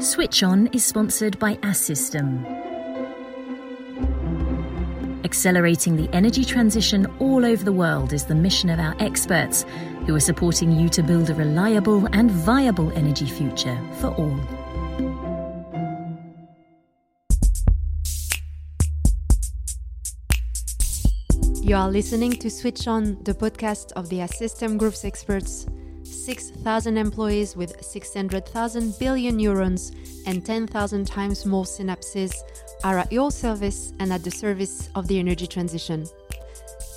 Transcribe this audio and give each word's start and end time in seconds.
Switch 0.00 0.44
On 0.44 0.68
is 0.68 0.84
sponsored 0.84 1.36
by 1.40 1.56
Assystem. 1.56 2.44
Accelerating 5.24 5.96
the 5.96 6.08
energy 6.12 6.44
transition 6.44 7.06
all 7.18 7.44
over 7.44 7.64
the 7.64 7.72
world 7.72 8.12
is 8.12 8.24
the 8.24 8.34
mission 8.34 8.70
of 8.70 8.78
our 8.78 8.94
experts, 9.00 9.64
who 10.06 10.14
are 10.14 10.20
supporting 10.20 10.70
you 10.70 10.88
to 10.88 11.02
build 11.02 11.30
a 11.30 11.34
reliable 11.34 12.06
and 12.12 12.30
viable 12.30 12.92
energy 12.92 13.26
future 13.26 13.76
for 13.94 14.14
all. 14.14 14.38
You 21.60 21.74
are 21.74 21.90
listening 21.90 22.32
to 22.34 22.48
Switch 22.48 22.86
On, 22.86 23.20
the 23.24 23.34
podcast 23.34 23.90
of 23.92 24.08
the 24.10 24.18
Assystem 24.18 24.78
Group's 24.78 25.04
experts 25.04 25.66
6,000 26.28 26.98
employees 26.98 27.56
with 27.56 27.82
600,000 27.82 28.98
billion 28.98 29.38
neurons 29.38 29.92
and 30.26 30.44
10,000 30.44 31.06
times 31.06 31.46
more 31.46 31.64
synapses 31.64 32.34
are 32.84 32.98
at 32.98 33.10
your 33.10 33.30
service 33.30 33.94
and 33.98 34.12
at 34.12 34.22
the 34.22 34.30
service 34.30 34.90
of 34.94 35.08
the 35.08 35.18
energy 35.18 35.46
transition. 35.46 36.04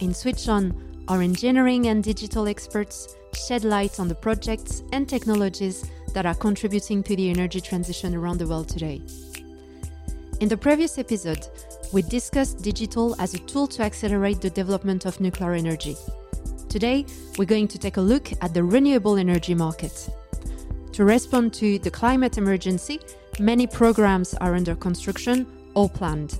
In 0.01 0.13
Switch 0.13 0.49
On, 0.49 0.73
our 1.07 1.21
engineering 1.21 1.87
and 1.87 2.03
digital 2.03 2.49
experts 2.49 3.15
shed 3.47 3.63
light 3.63 4.01
on 4.01 4.09
the 4.09 4.15
projects 4.15 4.83
and 4.91 5.07
technologies 5.07 5.89
that 6.13 6.25
are 6.25 6.35
contributing 6.35 7.01
to 7.01 7.15
the 7.15 7.29
energy 7.29 7.61
transition 7.61 8.13
around 8.13 8.37
the 8.37 8.47
world 8.47 8.67
today. 8.67 9.01
In 10.41 10.49
the 10.49 10.57
previous 10.57 10.97
episode, 10.97 11.47
we 11.93 12.01
discussed 12.01 12.63
digital 12.63 13.15
as 13.17 13.33
a 13.33 13.39
tool 13.39 13.67
to 13.67 13.81
accelerate 13.83 14.41
the 14.41 14.49
development 14.49 15.05
of 15.05 15.21
nuclear 15.21 15.53
energy. 15.53 15.95
Today, 16.71 17.05
we're 17.37 17.43
going 17.43 17.67
to 17.67 17.77
take 17.77 17.97
a 17.97 18.01
look 18.01 18.31
at 18.41 18.53
the 18.53 18.63
renewable 18.63 19.17
energy 19.17 19.53
market. 19.53 20.09
To 20.93 21.03
respond 21.03 21.53
to 21.55 21.77
the 21.79 21.91
climate 21.91 22.37
emergency, 22.37 23.01
many 23.39 23.67
programs 23.67 24.33
are 24.35 24.55
under 24.55 24.73
construction 24.75 25.45
or 25.75 25.89
planned. 25.89 26.39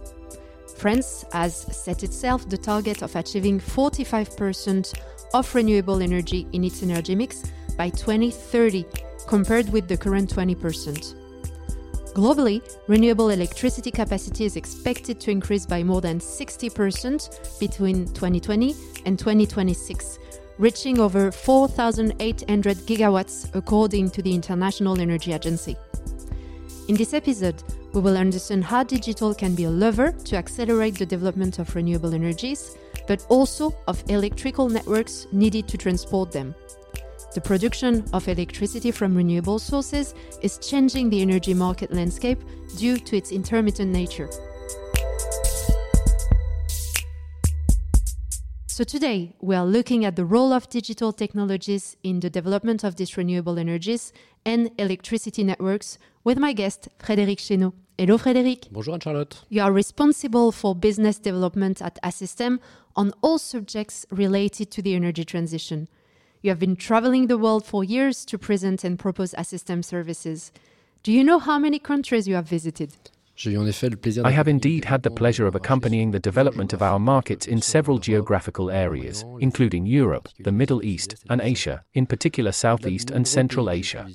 France 0.78 1.26
has 1.34 1.54
set 1.76 2.04
itself 2.04 2.48
the 2.48 2.58
target 2.58 3.02
of 3.02 3.14
achieving 3.18 3.60
45% 3.60 4.98
of 5.34 5.54
renewable 5.54 6.02
energy 6.02 6.48
in 6.54 6.64
its 6.64 6.82
energy 6.82 7.14
mix 7.14 7.44
by 7.78 7.90
2030, 7.90 8.86
compared 9.28 9.70
with 9.74 9.90
the 9.90 9.98
current 9.98 10.34
20%. 10.34 11.14
Globally, 12.14 12.62
renewable 12.88 13.30
electricity 13.30 13.90
capacity 13.90 14.44
is 14.44 14.58
expected 14.58 15.18
to 15.22 15.32
increase 15.32 15.66
by 15.66 15.82
more 15.82 16.02
than 16.02 16.20
60% 16.20 17.60
between 17.60 18.06
2020 18.08 18.76
and 19.06 19.18
2026, 19.18 20.20
reaching 20.62 21.00
over 21.00 21.32
4,800 21.32 22.78
gigawatts 22.86 23.50
according 23.56 24.12
to 24.12 24.22
the 24.22 24.32
International 24.32 25.02
Energy 25.02 25.34
Agency. 25.34 25.76
In 26.88 26.96
this 26.96 27.16
episode, 27.16 27.64
we 27.94 28.02
will 28.02 28.16
understand 28.16 28.64
how 28.64 28.84
digital 28.84 29.34
can 29.34 29.56
be 29.56 29.64
a 29.64 29.72
lever 29.72 30.12
to 30.12 30.36
accelerate 30.38 31.00
the 31.00 31.06
development 31.08 31.58
of 31.58 31.76
renewable 31.76 32.14
energies, 32.14 32.78
but 33.08 33.26
also 33.28 33.76
of 33.88 34.04
electrical 34.08 34.70
networks 34.70 35.26
needed 35.32 35.68
to 35.68 35.80
transport 35.80 36.32
them. 36.32 36.54
The 37.34 37.42
production 37.42 38.06
of 38.14 38.28
electricity 38.28 38.92
from 38.92 39.16
renewable 39.16 39.58
sources 39.58 40.14
is 40.44 40.60
changing 40.60 41.10
the 41.10 41.24
energy 41.24 41.56
market 41.56 41.92
landscape 41.92 42.40
due 42.78 43.00
to 43.00 43.18
its 43.18 43.32
intermittent 43.32 43.90
nature. 43.90 44.30
So 48.82 48.86
today 48.86 49.36
we 49.40 49.56
are 49.56 49.64
looking 49.64 50.06
at 50.06 50.16
the 50.16 50.26
role 50.26 50.52
of 50.52 50.68
digital 50.68 51.14
technologies 51.14 51.98
in 52.02 52.20
the 52.20 52.32
development 52.32 52.84
of 52.84 52.96
these 52.96 53.16
renewable 53.16 53.60
energies 53.60 54.12
and 54.44 54.72
electricity 54.80 55.44
networks 55.44 56.00
with 56.24 56.40
my 56.40 56.52
guest 56.52 56.90
Frédéric 56.98 57.38
Chénaud. 57.38 57.74
Hello 58.00 58.18
Frédéric. 58.18 58.72
Bonjour 58.72 58.96
Anne-Charlotte. 58.96 59.46
You 59.50 59.62
are 59.62 59.72
responsible 59.72 60.52
for 60.52 60.74
business 60.74 61.20
development 61.20 61.80
at 61.80 62.00
Assystem 62.02 62.58
on 62.96 63.14
all 63.22 63.38
subjects 63.38 64.08
related 64.10 64.72
to 64.72 64.82
the 64.82 64.96
energy 64.96 65.26
transition. 65.26 65.88
You 66.42 66.50
have 66.50 66.58
been 66.58 66.76
traveling 66.76 67.28
the 67.28 67.38
world 67.38 67.64
for 67.64 67.84
years 67.84 68.26
to 68.26 68.40
present 68.40 68.84
and 68.84 68.98
propose 68.98 69.34
Assystem 69.34 69.86
services. 69.86 70.52
Do 71.04 71.12
you 71.12 71.24
know 71.24 71.38
how 71.38 71.60
many 71.60 71.78
countries 71.78 72.28
you 72.28 72.34
have 72.34 72.50
visited? 72.50 72.96
I 73.46 74.32
have 74.32 74.48
indeed 74.48 74.86
had 74.86 75.04
the 75.04 75.12
pleasure 75.12 75.48
of 75.48 75.56
accompanying 75.56 76.12
the 76.12 76.20
development 76.20 76.74
of 76.74 76.82
our 76.82 77.00
markets 77.00 77.48
in 77.48 77.62
several 77.62 77.98
geographical 77.98 78.70
areas, 78.70 79.26
including 79.40 79.86
Europe, 79.86 80.30
the 80.40 80.52
Middle 80.52 80.84
East, 80.84 81.16
and 81.30 81.42
Asia, 81.42 81.84
in 81.94 82.06
particular 82.06 82.52
Southeast 82.52 83.10
and 83.10 83.28
Central 83.28 83.70
Asia. 83.70 84.08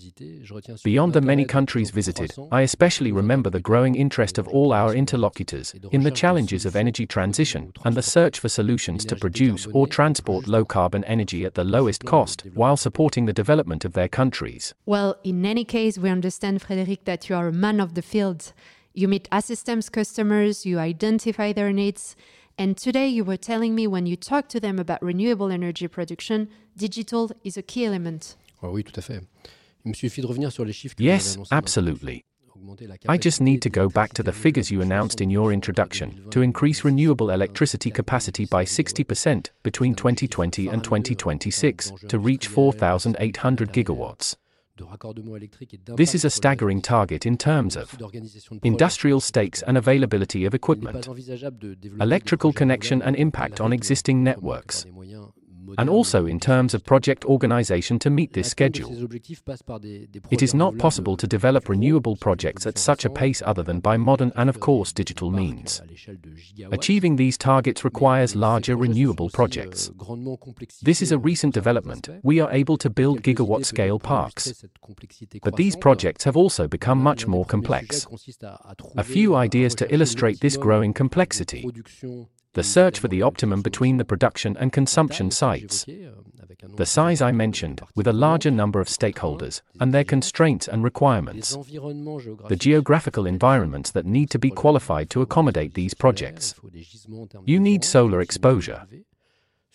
Beyond 0.84 1.12
the 1.12 1.20
many 1.20 1.44
countries 1.44 1.90
visited, 1.90 2.34
I 2.52 2.62
especially 2.62 3.12
remember 3.12 3.50
the 3.50 3.60
growing 3.60 3.94
interest 3.94 4.38
of 4.38 4.48
all 4.48 4.72
our 4.72 4.94
interlocutors 4.94 5.74
in 5.90 6.02
the 6.02 6.10
challenges 6.10 6.64
of 6.64 6.76
energy 6.76 7.06
transition 7.06 7.72
and 7.84 7.94
the 7.94 8.02
search 8.02 8.38
for 8.38 8.48
solutions 8.48 9.04
to 9.06 9.16
produce 9.16 9.66
or 9.72 9.86
transport 9.86 10.46
low 10.46 10.64
carbon 10.64 11.04
energy 11.04 11.44
at 11.44 11.54
the 11.54 11.64
lowest 11.64 12.04
cost 12.04 12.42
while 12.54 12.76
supporting 12.76 13.26
the 13.26 13.32
development 13.32 13.84
of 13.84 13.94
their 13.94 14.08
countries. 14.08 14.74
Well, 14.84 15.16
in 15.24 15.44
any 15.44 15.64
case, 15.64 15.98
we 15.98 16.10
understand, 16.10 16.62
Frédéric, 16.62 17.04
that 17.04 17.28
you 17.28 17.36
are 17.36 17.48
a 17.48 17.52
man 17.52 17.80
of 17.80 17.94
the 17.94 18.02
field. 18.02 18.52
You 18.96 19.08
meet 19.08 19.28
Assystem's 19.30 19.90
customers, 19.90 20.64
you 20.64 20.78
identify 20.78 21.52
their 21.52 21.70
needs, 21.70 22.16
and 22.56 22.78
today 22.78 23.06
you 23.06 23.24
were 23.24 23.36
telling 23.36 23.74
me 23.74 23.86
when 23.86 24.06
you 24.06 24.16
talk 24.16 24.48
to 24.48 24.58
them 24.58 24.78
about 24.78 25.02
renewable 25.02 25.50
energy 25.52 25.86
production, 25.86 26.48
digital 26.78 27.30
is 27.44 27.58
a 27.58 27.62
key 27.62 27.84
element. 27.84 28.36
Yes, 31.04 31.36
absolutely. 31.52 32.24
I 33.06 33.18
just 33.18 33.42
need 33.42 33.60
to 33.62 33.68
go 33.68 33.90
back 33.90 34.14
to 34.14 34.22
the 34.22 34.32
figures 34.32 34.70
you 34.70 34.80
announced 34.80 35.20
in 35.20 35.28
your 35.28 35.52
introduction 35.52 36.30
to 36.30 36.40
increase 36.40 36.82
renewable 36.82 37.28
electricity 37.28 37.90
capacity 37.90 38.46
by 38.46 38.64
60% 38.64 39.50
between 39.62 39.94
2020 39.94 40.68
and 40.68 40.82
2026 40.82 41.92
to 42.08 42.18
reach 42.18 42.46
4,800 42.46 43.74
gigawatts. 43.74 44.36
This 45.96 46.14
is 46.14 46.24
a 46.24 46.30
staggering 46.30 46.82
target 46.82 47.26
in 47.26 47.36
terms 47.36 47.76
of 47.76 47.96
industrial 48.62 49.20
stakes 49.20 49.62
and 49.62 49.78
availability 49.78 50.44
of 50.44 50.54
equipment, 50.54 51.08
electrical 52.00 52.52
connection 52.52 53.02
and 53.02 53.16
impact 53.16 53.60
on 53.60 53.72
existing 53.72 54.22
networks, 54.22 54.86
and 55.78 55.88
also 55.88 56.26
in 56.26 56.40
terms 56.40 56.74
of 56.74 56.84
project 56.84 57.24
organization 57.24 57.98
to 57.98 58.10
meet 58.10 58.32
this 58.32 58.50
schedule. 58.50 59.08
It 60.30 60.42
is 60.42 60.54
not 60.54 60.78
possible 60.78 61.16
to 61.16 61.26
develop 61.26 61.68
renewable 61.68 62.16
projects 62.16 62.66
at 62.66 62.78
such 62.78 63.04
a 63.04 63.10
pace 63.10 63.42
other 63.44 63.62
than 63.62 63.80
by 63.80 63.96
modern 63.96 64.32
and, 64.36 64.48
of 64.48 64.60
course, 64.60 64.92
digital 64.92 65.30
means. 65.30 65.82
Achieving 66.72 67.16
these 67.16 67.38
targets 67.38 67.84
requires 67.84 68.36
larger 68.36 68.76
renewable 68.76 69.30
projects. 69.30 69.90
This 70.82 71.02
is 71.02 71.12
a 71.12 71.18
recent 71.18 71.54
development. 71.54 72.08
We 72.22 72.40
are 72.40 72.50
able 72.52 72.76
to 72.78 72.90
build 72.90 73.22
gigawatt 73.22 73.64
scale 73.64 73.98
parks. 73.98 74.64
But 75.42 75.56
these 75.56 75.76
projects 75.76 76.24
have 76.24 76.36
also 76.36 76.68
become 76.68 77.02
much 77.02 77.26
more 77.26 77.44
complex. 77.44 78.06
A 78.96 79.04
few 79.04 79.34
ideas 79.34 79.74
to 79.76 79.92
illustrate 79.92 80.40
this 80.40 80.56
growing 80.56 80.92
complexity 80.92 81.66
the 82.56 82.64
search 82.64 82.98
for 82.98 83.08
the 83.08 83.20
optimum 83.20 83.60
between 83.60 83.98
the 83.98 84.04
production 84.04 84.56
and 84.56 84.72
consumption 84.72 85.30
sites. 85.30 85.84
The 86.74 86.86
size 86.86 87.20
I 87.20 87.30
mentioned, 87.30 87.82
with 87.94 88.06
a 88.06 88.14
larger 88.14 88.50
number 88.50 88.80
of 88.80 88.88
stakeholders, 88.88 89.60
and 89.78 89.92
their 89.92 90.04
constraints 90.04 90.66
and 90.66 90.82
requirements. 90.82 91.54
The 92.48 92.56
geographical 92.58 93.26
environments 93.26 93.90
that 93.90 94.06
need 94.06 94.30
to 94.30 94.38
be 94.38 94.50
qualified 94.50 95.10
to 95.10 95.20
accommodate 95.20 95.74
these 95.74 95.92
projects. 95.92 96.54
You 97.44 97.60
need 97.60 97.84
solar 97.84 98.22
exposure. 98.22 98.86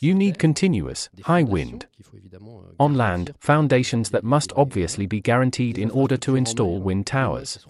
You 0.03 0.15
need 0.15 0.39
continuous, 0.39 1.09
high 1.25 1.43
wind. 1.43 1.85
On 2.79 2.95
land, 2.95 3.35
foundations 3.39 4.09
that 4.09 4.23
must 4.23 4.51
obviously 4.55 5.05
be 5.05 5.21
guaranteed 5.21 5.77
in 5.77 5.91
order 5.91 6.17
to 6.17 6.35
install 6.35 6.79
wind 6.79 7.05
towers. 7.05 7.63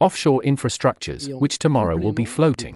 Offshore 0.00 0.40
infrastructures, 0.46 1.38
which 1.38 1.58
tomorrow 1.58 1.98
will 1.98 2.14
be 2.14 2.24
floating. 2.24 2.74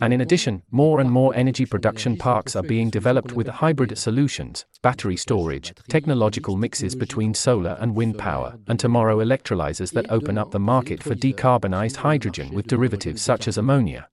And 0.00 0.14
in 0.14 0.20
addition, 0.20 0.62
more 0.70 1.00
and 1.00 1.10
more 1.10 1.34
energy 1.34 1.66
production 1.66 2.16
parks 2.16 2.54
are 2.54 2.62
being 2.62 2.88
developed 2.88 3.32
with 3.32 3.48
hybrid 3.48 3.98
solutions, 3.98 4.64
battery 4.80 5.16
storage, 5.16 5.74
technological 5.88 6.56
mixes 6.56 6.94
between 6.94 7.34
solar 7.34 7.76
and 7.80 7.96
wind 7.96 8.16
power, 8.16 8.56
and 8.68 8.78
tomorrow 8.78 9.18
electrolyzers 9.18 9.92
that 9.92 10.08
open 10.08 10.38
up 10.38 10.52
the 10.52 10.60
market 10.60 11.02
for 11.02 11.16
decarbonized 11.16 11.96
hydrogen 11.96 12.54
with 12.54 12.68
derivatives 12.68 13.22
such 13.22 13.48
as 13.48 13.58
ammonia. 13.58 14.08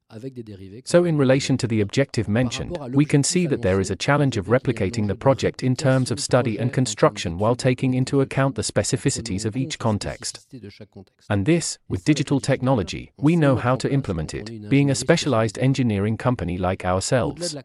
So, 0.86 1.04
in 1.04 1.20
relation 1.20 1.56
to 1.58 1.68
the 1.68 1.82
objective 1.82 2.28
mentioned, 2.28 2.76
we 2.94 3.06
can 3.06 3.24
see 3.24 3.46
that 3.46 3.59
that 3.60 3.68
there 3.68 3.82
is 3.82 3.92
a 3.92 3.96
challenge 3.96 4.38
of 4.38 4.48
replicating 4.48 5.08
the 5.08 5.16
project 5.16 5.64
in 5.64 5.76
terms 5.76 6.12
of 6.12 6.20
study 6.20 6.58
and 6.58 6.72
construction 6.72 7.38
while 7.38 7.56
taking 7.56 7.94
into 7.94 8.22
account 8.22 8.56
the 8.56 8.62
specificities 8.62 9.46
of 9.46 9.58
each 9.58 9.78
context. 9.78 10.48
And 11.30 11.46
this, 11.46 11.78
with 11.90 12.06
digital 12.06 12.40
technology, 12.40 13.12
we 13.18 13.36
know 13.36 13.56
how 13.56 13.76
to 13.76 13.92
implement 13.92 14.34
it, 14.34 14.70
being 14.70 14.90
a 14.90 14.96
specialized 14.96 15.60
engineering 15.60 16.18
company 16.18 16.58
like 16.58 16.86
ourselves. 16.86 17.56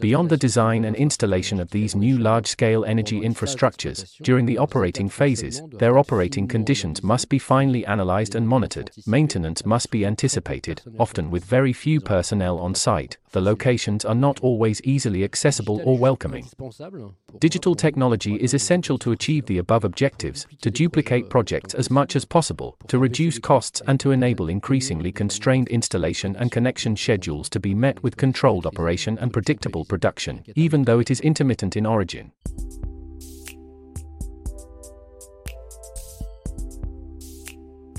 Beyond 0.00 0.30
the 0.30 0.36
design 0.36 0.84
and 0.84 0.96
installation 0.96 1.60
of 1.60 1.70
these 1.70 1.94
new 1.94 2.18
large 2.18 2.46
scale 2.46 2.84
energy 2.84 3.20
infrastructures, 3.20 4.16
during 4.22 4.46
the 4.46 4.58
operating 4.58 5.08
phases, 5.08 5.62
their 5.78 5.98
operating 5.98 6.48
conditions 6.48 7.02
must 7.02 7.28
be 7.28 7.38
finely 7.38 7.86
analyzed 7.86 8.34
and 8.34 8.48
monitored, 8.48 8.90
maintenance 9.06 9.64
must 9.64 9.90
be 9.90 10.04
anticipated, 10.04 10.82
often 10.98 11.30
with 11.30 11.44
very 11.44 11.72
few 11.72 12.00
personnel 12.00 12.58
on 12.58 12.74
site, 12.74 13.16
the 13.34 13.40
locations 13.40 14.04
are 14.04 14.14
not 14.14 14.38
always 14.40 14.80
easily 14.82 15.24
accessible 15.24 15.82
or 15.84 15.98
welcoming. 15.98 16.48
Digital 17.40 17.74
technology 17.74 18.36
is 18.36 18.54
essential 18.54 18.96
to 18.96 19.10
achieve 19.10 19.44
the 19.46 19.58
above 19.58 19.82
objectives, 19.82 20.46
to 20.62 20.70
duplicate 20.70 21.28
projects 21.28 21.74
as 21.74 21.90
much 21.90 22.14
as 22.14 22.24
possible, 22.24 22.76
to 22.86 23.00
reduce 23.00 23.40
costs 23.40 23.82
and 23.88 23.98
to 23.98 24.12
enable 24.12 24.48
increasingly 24.48 25.10
constrained 25.10 25.66
installation 25.68 26.36
and 26.36 26.52
connection 26.52 26.94
schedules 26.96 27.48
to 27.48 27.58
be 27.58 27.74
met 27.74 28.00
with 28.04 28.16
controlled 28.16 28.66
operation 28.66 29.18
and 29.18 29.32
predictable 29.32 29.84
production, 29.84 30.44
even 30.54 30.84
though 30.84 31.00
it 31.00 31.10
is 31.10 31.20
intermittent 31.20 31.76
in 31.76 31.84
origin. 31.84 32.30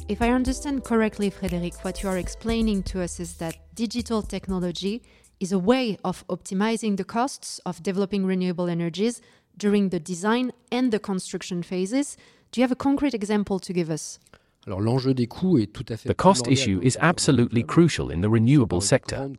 If 0.07 0.21
I 0.21 0.29
understand 0.29 0.83
correctly, 0.83 1.31
Frédéric, 1.31 1.83
what 1.83 2.03
you 2.03 2.09
are 2.09 2.19
explaining 2.19 2.83
to 2.83 3.01
us 3.01 3.19
is 3.19 3.37
that 3.37 3.57
digital 3.73 4.21
technology 4.21 5.01
is 5.39 5.51
a 5.51 5.59
way 5.59 5.97
of 6.03 6.25
optimizing 6.27 6.97
the 6.97 7.03
costs 7.03 7.59
of 7.65 7.83
developing 7.83 8.25
renewable 8.25 8.67
energies 8.69 9.21
during 9.57 9.89
the 9.89 9.99
design 9.99 10.51
and 10.71 10.91
the 10.91 10.99
construction 10.99 11.63
phases. 11.63 12.17
Do 12.51 12.59
you 12.59 12.63
have 12.63 12.71
a 12.71 12.75
concrete 12.75 13.13
example 13.13 13.59
to 13.59 13.73
give 13.73 13.89
us? 13.89 14.19
The 14.67 16.15
cost 16.17 16.47
issue 16.47 16.79
is 16.81 16.97
absolutely 16.99 17.61
crucial 17.61 18.09
in 18.09 18.21
the 18.21 18.29
renewable 18.29 18.81
sector. 18.81 19.29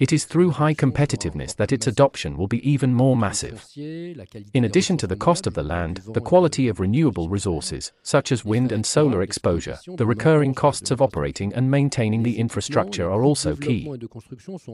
It 0.00 0.10
is 0.10 0.24
through 0.24 0.52
high 0.52 0.74
competitiveness 0.74 1.54
that 1.56 1.70
its 1.70 1.86
adoption 1.86 2.36
will 2.38 2.48
be 2.48 2.66
even 2.68 2.94
more 2.94 3.14
massive. 3.14 3.66
In 3.76 4.64
addition 4.64 4.96
to 4.98 5.06
the 5.06 5.16
cost 5.16 5.46
of 5.46 5.52
the 5.52 5.62
land, 5.62 6.00
the 6.14 6.22
quality 6.22 6.66
of 6.68 6.80
renewable 6.80 7.28
resources, 7.28 7.92
such 8.02 8.32
as 8.32 8.44
wind 8.44 8.72
and 8.72 8.86
solar 8.86 9.20
exposure, 9.20 9.78
the 9.86 10.06
recurring 10.06 10.54
costs 10.54 10.90
of 10.90 11.02
operating 11.02 11.52
and 11.52 11.70
maintaining 11.70 12.22
the 12.22 12.38
infrastructure 12.38 13.10
are 13.10 13.22
also 13.22 13.54
key. 13.54 13.84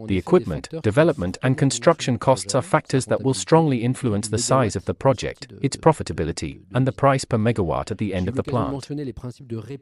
The 0.07 0.19
equipment, 0.19 0.69
development, 0.83 1.37
and 1.43 1.59
construction 1.59 2.19
costs 2.19 2.55
are 2.55 2.63
factors 2.63 3.07
that 3.07 3.23
will 3.23 3.35
strongly 3.35 3.83
influence 3.83 4.29
the 4.29 4.39
size 4.39 4.77
of 4.77 4.85
the 4.85 4.95
project, 4.95 5.53
its 5.63 5.77
profitability, 5.77 6.61
and 6.73 6.87
the 6.87 6.93
price 6.93 7.25
per 7.25 7.39
megawatt 7.39 7.91
at 7.91 7.99
the 7.99 8.15
end 8.15 8.29
of 8.29 8.37
the 8.37 8.45
plant. 8.45 8.89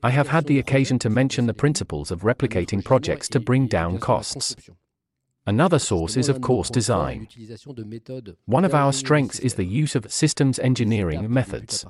I 0.03 0.11
have 0.11 0.29
had 0.29 0.47
the 0.47 0.59
occasion 0.59 0.99
to 1.01 1.11
mention 1.11 1.47
the 1.47 1.55
principles 1.55 2.11
of 2.11 2.23
replicating 2.23 2.85
projects 2.85 3.29
to 3.31 3.41
bring 3.41 3.67
down 3.67 3.99
costs. 3.99 4.57
Another 5.45 5.81
source 5.81 6.17
is, 6.17 6.29
of 6.29 6.41
course, 6.41 6.71
design. 6.71 7.27
One 8.47 8.65
of 8.65 8.75
our 8.75 8.93
strengths 8.93 9.41
is 9.41 9.55
the 9.55 9.65
use 9.65 9.97
of 9.97 10.13
systems 10.13 10.61
engineering 10.61 11.33
methods. 11.33 11.85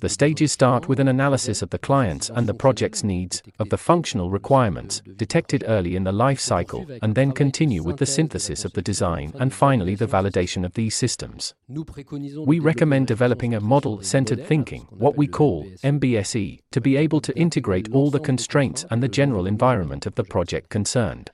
The 0.00 0.08
stages 0.08 0.52
start 0.52 0.86
with 0.86 1.00
an 1.00 1.08
analysis 1.08 1.62
of 1.62 1.70
the 1.70 1.78
client's 1.78 2.28
and 2.28 2.46
the 2.46 2.52
project's 2.52 3.02
needs, 3.02 3.42
of 3.58 3.70
the 3.70 3.78
functional 3.78 4.30
requirements, 4.30 5.00
detected 5.16 5.64
early 5.66 5.96
in 5.96 6.04
the 6.04 6.12
life 6.12 6.40
cycle, 6.40 6.86
and 7.00 7.14
then 7.14 7.32
continue 7.32 7.82
with 7.82 7.96
the 7.96 8.06
synthesis 8.06 8.66
of 8.66 8.74
the 8.74 8.82
design 8.82 9.32
and 9.40 9.54
finally 9.54 9.94
the 9.94 10.06
validation 10.06 10.64
of 10.64 10.74
these 10.74 10.94
systems. 10.94 11.54
We 12.46 12.58
recommend 12.58 13.06
developing 13.06 13.54
a 13.54 13.60
model 13.60 14.02
centered 14.02 14.46
thinking, 14.46 14.82
what 14.90 15.16
we 15.16 15.26
call 15.26 15.64
MBSE, 15.82 16.60
to 16.72 16.80
be 16.82 16.98
able 16.98 17.22
to 17.22 17.38
integrate 17.38 17.90
all 17.92 18.10
the 18.10 18.20
constraints 18.20 18.84
and 18.90 19.02
the 19.02 19.08
general 19.08 19.46
environment 19.46 20.04
of 20.04 20.16
the 20.16 20.24
project 20.24 20.68
concerned. 20.68 21.30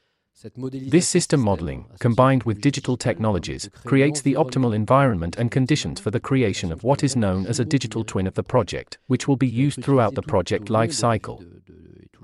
This 0.57 1.09
system 1.09 1.41
modeling, 1.41 1.87
combined 2.01 2.43
with 2.43 2.61
digital 2.61 2.99
technologies, 2.99 3.71
creates 3.87 4.21
the 4.21 4.35
optimal 4.35 4.75
environment 4.75 5.37
and 5.39 5.51
conditions 5.51 6.01
for 6.01 6.11
the 6.11 6.21
creation 6.21 6.71
of 6.71 6.85
what 6.85 7.03
is 7.03 7.17
known 7.17 7.47
as 7.47 7.61
a 7.61 7.65
digital 7.65 8.05
twin 8.05 8.27
of 8.27 8.35
the 8.35 8.43
project, 8.43 8.99
which 9.07 9.27
will 9.27 9.37
be 9.37 9.49
used 9.49 9.83
throughout 9.83 10.15
the 10.15 10.23
project 10.23 10.69
life 10.69 10.93
cycle. 10.93 11.43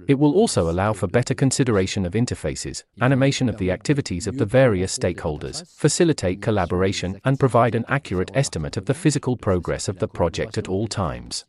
It 0.06 0.18
will 0.18 0.34
also 0.34 0.68
allow 0.68 0.92
for 0.92 1.06
better 1.06 1.34
consideration 1.34 2.04
of 2.04 2.12
interfaces, 2.12 2.82
animation 3.00 3.48
of 3.48 3.56
the 3.56 3.70
activities 3.70 4.26
of 4.26 4.36
the 4.36 4.44
various 4.44 4.98
stakeholders, 4.98 5.66
facilitate 5.74 6.42
collaboration, 6.42 7.20
and 7.24 7.40
provide 7.40 7.74
an 7.74 7.86
accurate 7.88 8.30
estimate 8.34 8.76
of 8.76 8.84
the 8.84 8.94
physical 8.94 9.36
progress 9.36 9.88
of 9.88 9.98
the 9.98 10.08
project 10.08 10.58
at 10.58 10.68
all 10.68 10.88
times. 10.88 11.46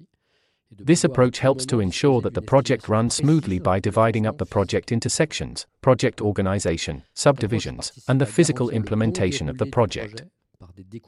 This 0.71 1.03
approach 1.03 1.39
helps 1.39 1.65
to 1.67 1.79
ensure 1.81 2.21
that 2.21 2.33
the 2.33 2.41
project 2.41 2.87
runs 2.87 3.15
smoothly 3.15 3.59
by 3.59 3.79
dividing 3.79 4.25
up 4.25 4.37
the 4.37 4.45
project 4.45 4.91
into 4.91 5.09
sections, 5.09 5.67
project 5.81 6.21
organization, 6.21 7.03
subdivisions, 7.13 7.91
and 8.07 8.21
the 8.21 8.25
physical 8.25 8.69
implementation 8.69 9.49
of 9.49 9.57
the 9.57 9.65
project. 9.65 10.23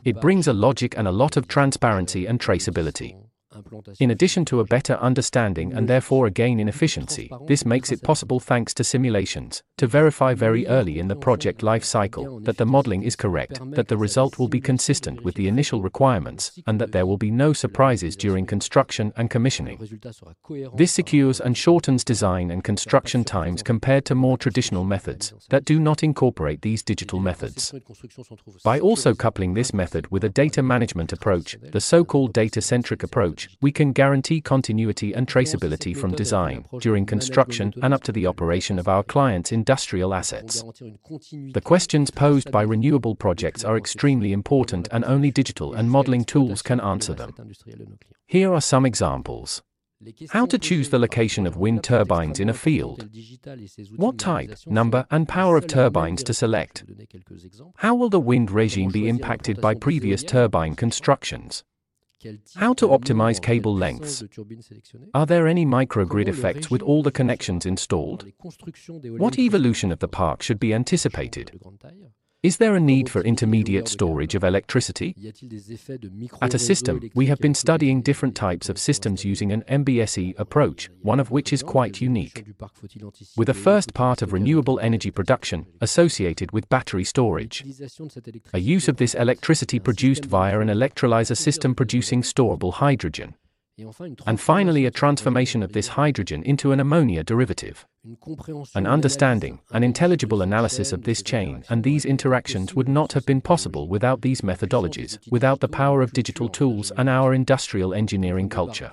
It 0.04 0.20
brings 0.20 0.48
a 0.48 0.54
logic 0.54 0.98
and 0.98 1.08
a 1.08 1.12
lot 1.12 1.38
of 1.38 1.48
transparency 1.48 2.26
and 2.26 2.40
traceability. 2.40 3.16
In 4.00 4.12
addition 4.12 4.46
to 4.46 4.60
a 4.60 4.66
better 4.66 4.96
understanding 4.96 5.74
and 5.74 5.88
therefore 5.88 6.28
a 6.28 6.32
gain 6.32 6.60
in 6.60 6.68
efficiency, 6.68 7.30
this 7.48 7.66
makes 7.66 7.92
it 7.92 8.04
possible 8.04 8.40
thanks 8.40 8.74
to 8.76 8.84
simulations, 8.84 9.64
to 9.78 9.88
verify 9.88 10.34
very 10.34 10.66
early 10.68 11.00
in 11.00 11.08
the 11.08 11.16
project 11.16 11.64
life 11.64 11.84
cycle 11.84 12.40
that 12.42 12.58
the 12.58 12.66
modeling 12.66 13.04
is 13.04 13.16
correct, 13.16 13.60
that 13.72 13.88
the 13.88 13.98
result 13.98 14.40
will 14.40 14.48
be 14.48 14.62
consistent 14.62 15.24
with 15.24 15.36
the 15.36 15.48
initial 15.48 15.82
requirements, 15.82 16.60
and 16.68 16.80
that 16.80 16.92
there 16.92 17.06
will 17.06 17.18
be 17.18 17.32
no 17.32 17.54
surprises 17.54 18.16
during 18.16 18.46
construction 18.46 19.14
and 19.18 19.30
commissioning. 19.30 19.80
This 20.76 20.92
secures 20.92 21.40
and 21.40 21.58
shortens 21.58 22.04
design 22.04 22.52
and 22.52 22.64
construction 22.64 23.24
times 23.24 23.64
compared 23.64 24.06
to 24.06 24.16
more 24.16 24.38
traditional 24.38 24.84
methods 24.84 25.34
that 25.50 25.66
do 25.66 25.80
not 25.80 26.04
incorporate 26.04 26.62
these 26.62 26.84
digital 26.84 27.20
methods. 27.20 27.74
By 28.64 28.80
also 28.80 29.14
coupling 29.14 29.54
this 29.54 29.74
method 29.74 30.12
with 30.12 30.24
a 30.24 30.30
data 30.30 30.62
management 30.64 31.14
approach, 31.14 31.58
the 31.62 31.82
so 31.82 32.04
called 32.04 32.34
data 32.34 32.62
centric 32.62 33.04
approach, 33.04 33.43
we 33.62 33.72
can 33.72 33.94
guarantee 33.94 34.42
continuity 34.42 35.14
and 35.14 35.28
traceability 35.28 35.96
from 35.96 36.12
design, 36.12 36.66
during 36.80 37.06
construction, 37.06 37.74
and 37.82 37.94
up 37.94 38.04
to 38.04 38.12
the 38.12 38.28
operation 38.28 38.80
of 38.80 38.88
our 38.88 39.04
clients' 39.04 39.52
industrial 39.52 40.14
assets. 40.14 40.64
The 41.54 41.62
questions 41.64 42.12
posed 42.12 42.52
by 42.52 42.64
renewable 42.64 43.16
projects 43.16 43.64
are 43.64 43.78
extremely 43.78 44.34
important, 44.34 44.88
and 44.92 45.04
only 45.06 45.32
digital 45.32 45.74
and 45.74 45.90
modeling 45.90 46.26
tools 46.26 46.62
can 46.62 46.80
answer 46.80 47.14
them. 47.14 47.34
Here 48.28 48.54
are 48.54 48.62
some 48.62 48.86
examples. 48.86 49.62
How 50.32 50.46
to 50.48 50.58
choose 50.58 50.90
the 50.90 51.00
location 51.00 51.48
of 51.48 51.58
wind 51.58 51.84
turbines 51.84 52.40
in 52.40 52.50
a 52.50 52.54
field. 52.54 53.10
What 53.96 54.18
type, 54.18 54.52
number, 54.66 55.06
and 55.12 55.28
power 55.28 55.56
of 55.56 55.68
turbines 55.68 56.24
to 56.24 56.34
select. 56.34 56.84
How 57.78 57.96
will 57.96 58.10
the 58.10 58.20
wind 58.20 58.52
regime 58.52 58.92
be 58.92 59.08
impacted 59.08 59.62
by 59.62 59.76
previous 59.76 60.24
turbine 60.24 60.76
constructions? 60.76 61.64
How 62.56 62.74
to 62.74 62.88
optimize 62.88 63.42
cable 63.42 63.76
lengths? 63.76 64.24
Are 65.14 65.26
there 65.26 65.48
any 65.48 65.66
microgrid 65.66 66.28
effects 66.28 66.70
with 66.70 66.82
all 66.82 67.04
the 67.04 67.12
connections 67.12 67.66
installed? 67.66 68.26
What 69.18 69.40
evolution 69.40 69.92
of 69.92 70.00
the 70.00 70.08
park 70.22 70.42
should 70.42 70.60
be 70.60 70.74
anticipated? 70.74 71.60
Is 72.44 72.58
there 72.58 72.76
a 72.76 72.80
need 72.82 73.10
for 73.10 73.22
intermediate 73.22 73.88
storage 73.88 74.36
of 74.36 74.44
electricity? 74.44 75.16
At 76.42 76.52
Assystem, 76.52 77.10
we 77.16 77.28
have 77.28 77.40
been 77.40 77.56
studying 77.56 78.02
different 78.02 78.36
types 78.36 78.68
of 78.68 78.78
systems 78.78 79.24
using 79.24 79.54
an 79.54 79.62
MBSE 79.70 80.38
approach, 80.38 80.90
one 81.02 81.22
of 81.22 81.32
which 81.32 81.54
is 81.54 81.64
quite 81.64 82.02
unique. 82.02 82.46
With 83.38 83.48
a 83.48 83.54
first 83.54 83.94
part 83.94 84.22
of 84.22 84.34
renewable 84.34 84.78
energy 84.82 85.10
production 85.10 85.68
associated 85.80 86.52
with 86.52 86.68
battery 86.68 87.06
storage. 87.06 87.64
A 88.54 88.60
use 88.60 88.90
of 88.90 88.98
this 88.98 89.14
electricity 89.14 89.80
produced 89.80 90.26
via 90.26 90.60
an 90.60 90.68
electrolyzer 90.68 91.38
system 91.38 91.74
producing 91.74 92.24
storable 92.24 92.74
hydrogen. 92.74 93.36
And 94.28 94.40
finally, 94.40 94.86
a 94.86 94.92
transformation 94.92 95.64
of 95.64 95.74
this 95.74 95.88
hydrogen 95.88 96.44
into 96.44 96.72
an 96.72 96.80
ammonia 96.80 97.24
derivative. 97.24 97.88
An 98.76 98.86
understanding, 98.86 99.62
an 99.72 99.84
intelligible 99.84 100.42
analysis 100.42 100.92
of 100.92 101.04
this 101.04 101.24
chain 101.24 101.64
and 101.70 101.84
these 101.84 102.06
interactions 102.06 102.76
would 102.76 102.90
not 102.90 103.14
have 103.14 103.26
been 103.26 103.42
possible 103.42 103.88
without 103.88 104.22
these 104.22 104.42
methodologies, 104.42 105.18
without 105.32 105.60
the 105.60 105.68
power 105.68 106.02
of 106.02 106.14
digital 106.14 106.50
tools 106.50 106.92
and 106.98 107.10
our 107.10 107.34
industrial 107.34 107.94
engineering 107.94 108.50
culture. 108.50 108.92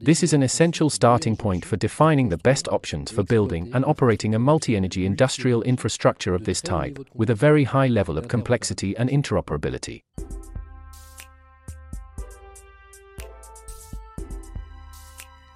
This 0.00 0.22
is 0.22 0.34
an 0.34 0.42
essential 0.42 0.90
starting 0.90 1.36
point 1.36 1.64
for 1.64 1.76
defining 1.76 2.28
the 2.28 2.38
best 2.38 2.68
options 2.68 3.10
for 3.10 3.24
building 3.24 3.70
and 3.74 3.84
operating 3.86 4.34
a 4.34 4.38
multi 4.38 4.76
energy 4.76 5.04
industrial 5.04 5.62
infrastructure 5.62 6.34
of 6.34 6.44
this 6.44 6.60
type, 6.60 6.98
with 7.14 7.30
a 7.30 7.34
very 7.34 7.64
high 7.64 7.88
level 7.88 8.18
of 8.18 8.28
complexity 8.28 8.96
and 8.96 9.10
interoperability. 9.10 10.02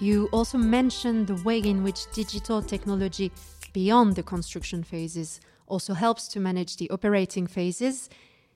You 0.04 0.28
also 0.32 0.58
mentioned 0.58 1.28
the 1.28 1.42
way 1.44 1.60
in 1.60 1.82
which 1.82 2.12
digital 2.12 2.60
technology 2.60 3.32
beyond 3.72 4.16
the 4.16 4.22
construction 4.22 4.82
phases 4.84 5.40
also 5.66 5.94
helps 5.94 6.28
to 6.28 6.40
manage 6.40 6.76
the 6.76 6.90
operating 6.90 7.46
phases. 7.46 8.10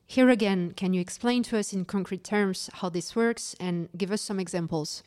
Here 0.07 0.29
again, 0.29 0.75
can 0.77 0.93
you 0.93 1.01
explain 1.01 1.43
to 1.45 1.57
us 1.57 1.73
in 1.73 1.87
concrete 1.87 2.23
terms 2.23 2.69
how 2.75 2.91
this 2.91 3.17
works 3.17 3.57
and 3.59 3.89
give 3.97 4.13
us 4.13 4.21
some 4.21 4.39
examples? 4.39 5.03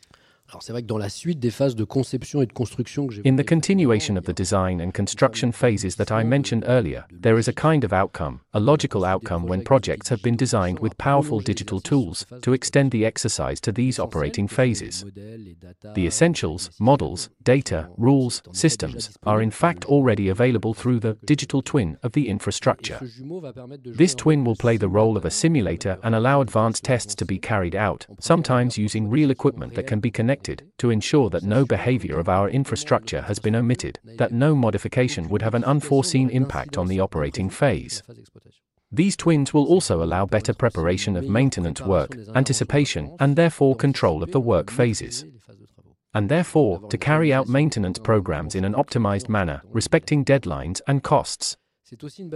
Alors 0.51 0.63
c'est 0.63 0.73
vrai 0.73 0.81
que 0.81 0.87
dans 0.87 0.97
la 0.97 1.07
suite 1.07 1.39
des 1.39 1.49
phases 1.49 1.75
de 1.75 1.85
conception 1.85 2.41
et 2.41 2.45
de 2.45 2.51
construction 2.51 3.07
que 3.07 3.13
j'ai 3.13 3.21
In 3.25 3.37
the 3.37 3.47
continuation 3.47 4.17
of 4.17 4.25
the 4.25 4.35
design 4.35 4.81
and 4.81 4.91
construction 4.91 5.53
phases 5.53 5.95
that 5.95 6.11
I 6.11 6.25
mentioned 6.25 6.65
earlier, 6.67 7.05
there 7.09 7.39
is 7.39 7.47
a 7.47 7.53
kind 7.53 7.85
of 7.85 7.93
outcome, 7.93 8.41
a 8.53 8.59
logical 8.59 9.05
outcome 9.05 9.47
when 9.47 9.63
projects 9.63 10.09
have 10.09 10.21
been 10.21 10.35
designed 10.35 10.79
with 10.79 10.97
powerful 10.97 11.39
digital 11.39 11.79
tools 11.79 12.25
to 12.41 12.51
extend 12.51 12.91
the 12.91 13.05
exercise 13.05 13.61
to 13.61 13.71
these 13.71 13.97
operating 13.97 14.49
phases. 14.49 15.05
The 15.95 16.05
essentials, 16.05 16.69
models, 16.81 17.29
data, 17.43 17.87
rules, 17.97 18.41
systems 18.51 19.17
are 19.23 19.41
in 19.41 19.51
fact 19.51 19.85
already 19.85 20.27
available 20.27 20.73
through 20.73 20.99
the 20.99 21.17
digital 21.23 21.61
twin 21.61 21.97
of 22.03 22.11
the 22.11 22.27
infrastructure. 22.27 22.99
This 23.85 24.13
twin 24.13 24.43
will 24.43 24.57
play 24.57 24.75
the 24.75 24.89
role 24.89 25.15
of 25.15 25.23
a 25.23 25.31
simulator 25.31 25.97
and 26.03 26.13
allow 26.13 26.41
advanced 26.41 26.83
tests 26.83 27.15
to 27.15 27.25
be 27.25 27.39
carried 27.39 27.73
out, 27.73 28.05
sometimes 28.19 28.77
using 28.77 29.09
real 29.09 29.31
equipment 29.31 29.75
that 29.75 29.87
can 29.87 30.01
be 30.01 30.11
connected 30.11 30.40
to 30.77 30.89
ensure 30.89 31.29
that 31.29 31.43
no 31.43 31.65
behavior 31.65 32.19
of 32.19 32.29
our 32.29 32.49
infrastructure 32.49 33.21
has 33.21 33.39
been 33.39 33.55
omitted, 33.55 33.99
that 34.17 34.31
no 34.31 34.55
modification 34.55 35.29
would 35.29 35.41
have 35.41 35.55
an 35.55 35.63
unforeseen 35.63 36.29
impact 36.29 36.77
on 36.77 36.87
the 36.87 36.99
operating 36.99 37.49
phase. 37.49 38.03
These 38.91 39.15
twins 39.15 39.53
will 39.53 39.65
also 39.65 40.03
allow 40.03 40.25
better 40.25 40.53
preparation 40.53 41.15
of 41.15 41.29
maintenance 41.29 41.79
work, 41.79 42.17
anticipation, 42.35 43.15
and 43.19 43.35
therefore 43.35 43.75
control 43.75 44.21
of 44.21 44.31
the 44.31 44.41
work 44.41 44.69
phases. 44.69 45.25
And 46.13 46.27
therefore, 46.27 46.89
to 46.89 46.97
carry 46.97 47.31
out 47.31 47.47
maintenance 47.47 47.97
programs 47.97 48.55
in 48.55 48.65
an 48.65 48.73
optimized 48.73 49.29
manner, 49.29 49.61
respecting 49.69 50.25
deadlines 50.25 50.81
and 50.87 51.01
costs. 51.03 51.55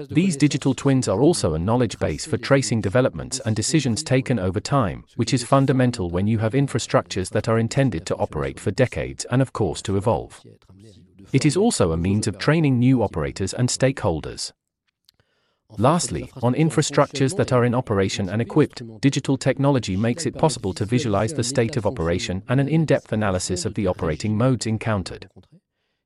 These 0.10 0.36
digital 0.36 0.74
twins 0.74 1.08
are 1.08 1.22
also 1.22 1.54
a 1.54 1.60
knowledge 1.60 1.98
base 1.98 2.26
for 2.26 2.38
tracing 2.38 2.82
developments 2.82 3.40
and 3.46 3.56
decisions 3.56 4.04
taken 4.04 4.38
over 4.38 4.60
time, 4.60 5.06
which 5.16 5.34
is 5.34 5.46
fundamental 5.46 6.10
when 6.10 6.28
you 6.28 6.40
have 6.40 6.52
infrastructures 6.52 7.30
that 7.30 7.48
are 7.48 7.58
intended 7.58 8.06
to 8.08 8.16
operate 8.18 8.60
for 8.60 8.72
decades 8.72 9.26
and, 9.32 9.42
of 9.42 9.54
course, 9.54 9.82
to 9.84 9.96
evolve. 9.96 10.42
It 11.32 11.46
is 11.46 11.56
also 11.56 11.94
a 11.94 11.98
means 11.98 12.28
of 12.28 12.38
training 12.38 12.80
new 12.80 13.02
operators 13.02 13.54
and 13.54 13.70
stakeholders. 13.70 14.52
Lastly, 15.78 16.32
on 16.44 16.54
infrastructures 16.54 17.36
that 17.38 17.52
are 17.52 17.66
in 17.66 17.74
operation 17.74 18.30
and 18.30 18.42
equipped, 18.42 18.84
digital 19.02 19.38
technology 19.38 19.96
makes 19.96 20.26
it 20.26 20.38
possible 20.38 20.74
to 20.74 20.86
visualize 20.86 21.34
the 21.34 21.44
state 21.44 21.78
of 21.78 21.86
operation 21.86 22.44
and 22.50 22.60
an 22.60 22.68
in 22.68 22.86
depth 22.86 23.12
analysis 23.14 23.66
of 23.66 23.74
the 23.74 23.88
operating 23.88 24.38
modes 24.38 24.66
encountered. 24.66 25.30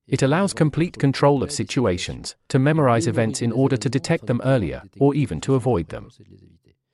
It 0.10 0.24
allows 0.24 0.54
complete 0.54 0.98
control 0.98 1.44
of 1.44 1.52
situations, 1.52 2.36
to 2.48 2.58
memorize 2.58 3.06
events 3.06 3.44
in 3.44 3.52
order 3.52 3.78
to 3.78 3.90
detect 3.90 4.26
them 4.26 4.42
earlier, 4.44 4.82
or 5.00 5.14
even 5.14 5.40
to 5.42 5.54
avoid 5.54 5.90
them. 5.90 6.10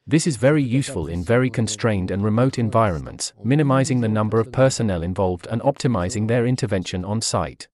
This 0.06 0.28
is 0.28 0.36
very 0.36 0.62
useful 0.62 1.08
in 1.08 1.24
very 1.24 1.50
constrained 1.50 2.12
and 2.12 2.24
remote 2.24 2.60
environments, 2.60 3.32
minimizing 3.44 4.02
the 4.02 4.10
number 4.10 4.40
of 4.40 4.52
personnel 4.52 5.02
involved 5.02 5.48
and 5.50 5.62
optimizing 5.62 6.28
their 6.28 6.46
intervention 6.46 7.06
on 7.06 7.22
site. 7.22 7.68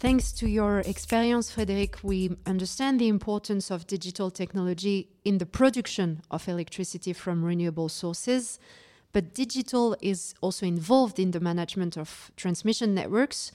Thanks 0.00 0.30
to 0.32 0.48
your 0.48 0.80
experience, 0.80 1.52
Frédéric, 1.52 2.04
we 2.04 2.36
understand 2.46 3.00
the 3.00 3.08
importance 3.08 3.70
of 3.70 3.86
digital 3.86 4.30
technology 4.30 5.08
in 5.24 5.38
the 5.38 5.46
production 5.46 6.20
of 6.30 6.46
electricity 6.46 7.12
from 7.12 7.44
renewable 7.44 7.88
sources 7.88 8.60
but 9.12 9.34
digital 9.34 9.96
is 10.00 10.34
also 10.40 10.66
involved 10.66 11.18
in 11.18 11.30
the 11.30 11.40
management 11.40 11.96
of 11.96 12.30
transmission 12.36 12.94
networks. 12.94 13.52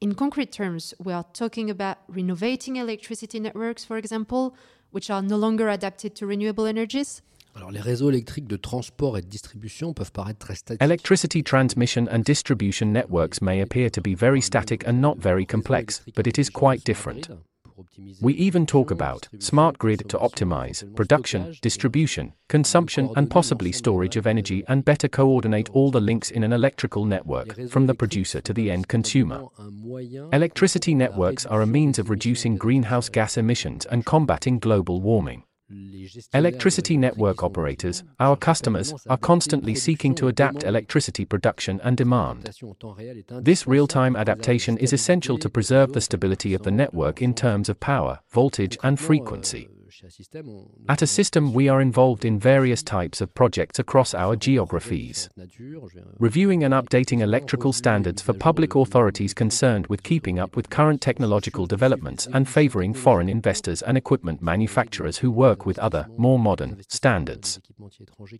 In 0.00 0.14
concrete 0.14 0.52
terms, 0.52 0.94
we 0.98 1.12
are 1.12 1.24
talking 1.32 1.70
about 1.70 1.98
renovating 2.08 2.76
electricity 2.76 3.38
networks, 3.40 3.84
for 3.84 3.96
example, 3.96 4.54
which 4.90 5.10
are 5.10 5.22
no 5.22 5.36
longer 5.36 5.68
adapted 5.68 6.14
to 6.16 6.26
renewable 6.26 6.66
energies. 6.66 7.22
Alors, 7.54 7.70
les 7.70 7.80
réseaux 7.80 8.08
électriques 8.08 8.48
de 8.48 8.56
transport 8.56 9.18
et 9.18 9.20
de 9.20 9.26
distribution 9.26 9.92
peuvent 9.92 10.12
paraître 10.12 10.38
très 10.38 10.54
statiques. 10.54 10.82
Electricity 10.82 11.42
transmission 11.42 12.08
and 12.10 12.20
distribution 12.20 12.92
networks 12.92 13.42
may 13.42 13.60
appear 13.60 13.90
to 13.90 14.00
be 14.00 14.14
very 14.14 14.40
static 14.40 14.86
and 14.86 14.94
not 15.00 15.18
very 15.18 15.44
complex, 15.44 16.02
but 16.16 16.26
it 16.26 16.38
is 16.38 16.48
quite 16.48 16.82
different. 16.84 17.28
We 18.20 18.34
even 18.34 18.66
talk 18.66 18.90
about 18.90 19.28
smart 19.38 19.78
grid 19.78 20.08
to 20.08 20.18
optimize 20.18 20.94
production, 20.94 21.54
distribution, 21.60 22.32
consumption, 22.48 23.10
and 23.16 23.30
possibly 23.30 23.72
storage 23.72 24.16
of 24.16 24.26
energy 24.26 24.64
and 24.68 24.84
better 24.84 25.08
coordinate 25.08 25.70
all 25.70 25.90
the 25.90 26.00
links 26.00 26.30
in 26.30 26.44
an 26.44 26.52
electrical 26.52 27.04
network, 27.04 27.70
from 27.70 27.86
the 27.86 27.94
producer 27.94 28.40
to 28.40 28.52
the 28.52 28.70
end 28.70 28.88
consumer. 28.88 29.44
Electricity 30.32 30.94
networks 30.94 31.46
are 31.46 31.62
a 31.62 31.66
means 31.66 31.98
of 31.98 32.10
reducing 32.10 32.56
greenhouse 32.56 33.08
gas 33.08 33.36
emissions 33.36 33.86
and 33.86 34.04
combating 34.06 34.58
global 34.58 35.00
warming. 35.00 35.44
Electricity 36.34 36.96
network 36.96 37.42
operators, 37.42 38.04
our 38.20 38.36
customers, 38.36 38.94
are 39.08 39.16
constantly 39.16 39.74
seeking 39.74 40.14
to 40.14 40.28
adapt 40.28 40.64
electricity 40.64 41.24
production 41.24 41.80
and 41.82 41.96
demand. 41.96 42.50
This 43.40 43.66
real 43.66 43.86
time 43.86 44.16
adaptation 44.16 44.78
is 44.78 44.92
essential 44.92 45.38
to 45.38 45.48
preserve 45.48 45.92
the 45.92 46.00
stability 46.00 46.54
of 46.54 46.62
the 46.62 46.70
network 46.70 47.22
in 47.22 47.34
terms 47.34 47.68
of 47.68 47.80
power, 47.80 48.20
voltage, 48.30 48.78
and 48.82 48.98
frequency. 48.98 49.68
At 50.88 51.00
Assystem, 51.00 51.52
we 51.52 51.68
are 51.68 51.80
involved 51.80 52.24
in 52.24 52.38
various 52.38 52.82
types 52.82 53.20
of 53.20 53.34
projects 53.34 53.78
across 53.78 54.14
our 54.14 54.36
geographies. 54.36 55.28
Reviewing 56.18 56.64
and 56.64 56.72
updating 56.72 57.20
electrical 57.20 57.74
standards 57.74 58.22
for 58.22 58.32
public 58.32 58.74
authorities 58.74 59.34
concerned 59.34 59.86
with 59.88 60.02
keeping 60.02 60.38
up 60.38 60.56
with 60.56 60.70
current 60.70 61.02
technological 61.02 61.66
developments 61.66 62.26
and 62.32 62.48
favoring 62.48 62.94
foreign 62.94 63.28
investors 63.28 63.82
and 63.82 63.98
equipment 63.98 64.40
manufacturers 64.40 65.18
who 65.18 65.30
work 65.30 65.66
with 65.66 65.78
other, 65.78 66.06
more 66.16 66.38
modern, 66.38 66.80
standards. 66.88 67.60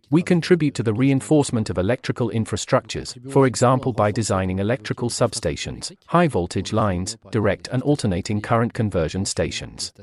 We 0.09 0.23
contribute 0.23 0.73
to 0.75 0.83
the 0.83 0.93
reinforcement 0.93 1.69
of 1.69 1.77
electrical 1.77 2.29
infrastructures, 2.31 3.15
for 3.31 3.45
example, 3.45 3.93
by 3.93 4.11
designing 4.11 4.57
electrical 4.57 5.09
substations, 5.09 5.95
high 6.07 6.27
voltage 6.27 6.73
lines, 6.73 7.15
direct 7.31 7.67
and 7.67 7.83
alternating 7.83 8.41
current 8.41 8.73
conversion 8.73 9.25
stations. 9.25 9.93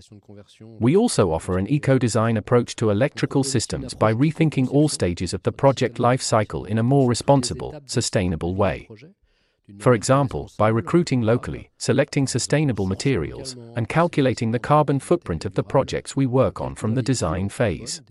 We 0.79 0.97
also 0.97 1.33
offer 1.33 1.40
offer 1.41 1.57
an 1.57 1.67
eco 1.69 1.97
design 1.97 2.37
approach 2.37 2.77
to 2.77 2.91
electrical 2.91 3.43
systems 3.43 3.95
by 3.95 4.13
rethinking 4.13 4.69
all 4.69 4.91
stages 4.91 5.33
of 5.33 5.43
the 5.43 5.51
project 5.51 5.99
life 5.99 6.21
cycle 6.21 6.67
in 6.67 6.77
a 6.77 6.83
more 6.83 7.09
responsible, 7.09 7.75
sustainable 7.87 8.55
way. 8.55 8.87
For 9.79 9.95
example, 9.95 10.51
by 10.59 10.69
recruiting 10.69 11.23
locally, 11.23 11.70
selecting 11.81 12.27
sustainable 12.27 12.87
materials, 12.87 13.57
and 13.75 13.89
calculating 13.89 14.51
the 14.51 14.59
carbon 14.59 15.01
footprint 15.01 15.47
of 15.47 15.55
the 15.55 15.63
projects 15.63 16.15
we 16.15 16.27
work 16.27 16.61
on 16.61 16.75
from 16.75 16.95
the 16.95 17.03
design 17.03 17.49
phase. 17.49 18.03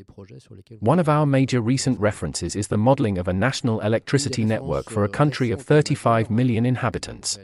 One 0.80 0.98
of 0.98 1.08
our 1.08 1.28
major 1.28 1.62
recent 1.62 2.00
references 2.00 2.56
is 2.56 2.68
the 2.68 2.80
modeling 2.80 3.20
of 3.20 3.28
a 3.28 3.34
national 3.34 3.80
electricity 3.82 4.44
network 4.44 4.90
for 4.90 5.04
a 5.04 5.10
country 5.10 5.52
of 5.52 5.62
35 5.62 6.32
million 6.32 6.66
inhabitants. 6.66 7.38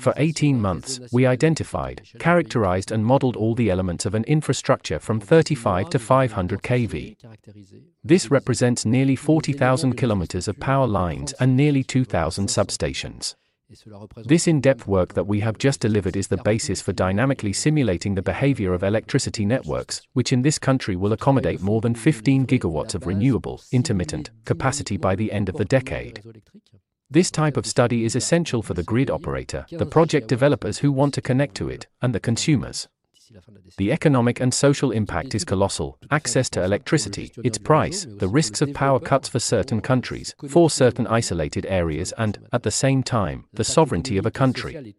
For 0.00 0.12
18 0.16 0.60
months, 0.60 0.98
we 1.12 1.24
identified, 1.24 2.02
characterized, 2.18 2.90
and 2.90 3.06
modeled 3.06 3.36
all 3.36 3.54
the 3.54 3.70
elements 3.70 4.06
of 4.06 4.16
an 4.16 4.24
infrastructure 4.24 4.98
from 4.98 5.20
35 5.20 5.88
to 5.90 6.00
500 6.00 6.62
kV. 6.62 7.16
This 8.02 8.28
represents 8.28 8.84
nearly 8.84 9.14
40,000 9.14 9.92
kilometers 9.94 10.48
of 10.48 10.58
power 10.58 10.88
lines 10.88 11.32
and 11.34 11.56
nearly 11.56 11.84
2,000 11.84 12.48
substations. 12.48 13.36
This 14.24 14.46
in 14.46 14.62
depth 14.62 14.86
work 14.86 15.12
that 15.12 15.26
we 15.26 15.40
have 15.40 15.58
just 15.58 15.80
delivered 15.80 16.16
is 16.16 16.28
the 16.28 16.38
basis 16.38 16.80
for 16.80 16.92
dynamically 16.92 17.52
simulating 17.52 18.14
the 18.14 18.22
behavior 18.22 18.72
of 18.72 18.82
electricity 18.82 19.44
networks, 19.44 20.00
which 20.14 20.32
in 20.32 20.40
this 20.40 20.58
country 20.58 20.96
will 20.96 21.12
accommodate 21.12 21.60
more 21.60 21.82
than 21.82 21.94
15 21.94 22.46
gigawatts 22.46 22.94
of 22.94 23.06
renewable, 23.06 23.60
intermittent 23.70 24.30
capacity 24.46 24.96
by 24.96 25.14
the 25.14 25.30
end 25.32 25.50
of 25.50 25.56
the 25.56 25.66
decade. 25.66 26.22
This 27.10 27.30
type 27.30 27.58
of 27.58 27.66
study 27.66 28.04
is 28.04 28.16
essential 28.16 28.62
for 28.62 28.72
the 28.72 28.82
grid 28.82 29.10
operator, 29.10 29.66
the 29.70 29.86
project 29.86 30.28
developers 30.28 30.78
who 30.78 30.90
want 30.90 31.12
to 31.14 31.22
connect 31.22 31.54
to 31.56 31.68
it, 31.68 31.86
and 32.00 32.14
the 32.14 32.20
consumers. 32.20 32.88
The 33.76 33.92
economic 33.92 34.40
and 34.40 34.52
social 34.52 34.90
impact 34.90 35.34
is 35.34 35.44
colossal 35.44 35.98
access 36.10 36.48
to 36.50 36.64
electricity, 36.64 37.32
its 37.44 37.58
price, 37.58 38.06
the 38.08 38.28
risks 38.28 38.62
of 38.62 38.72
power 38.74 39.00
cuts 39.00 39.28
for 39.28 39.38
certain 39.38 39.80
countries, 39.80 40.34
for 40.48 40.70
certain 40.70 41.06
isolated 41.06 41.66
areas, 41.66 42.12
and, 42.16 42.38
at 42.52 42.62
the 42.62 42.70
same 42.70 43.02
time, 43.02 43.44
the 43.52 43.64
sovereignty 43.64 44.16
of 44.16 44.26
a 44.26 44.30
country. 44.30 44.94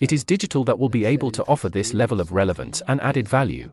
It 0.00 0.12
is 0.12 0.24
digital 0.24 0.64
that 0.64 0.78
will 0.78 0.88
be 0.88 1.04
able 1.04 1.30
to 1.32 1.44
offer 1.44 1.68
this 1.68 1.94
level 1.94 2.20
of 2.20 2.32
relevance 2.32 2.82
and 2.88 3.00
added 3.00 3.28
value. 3.28 3.70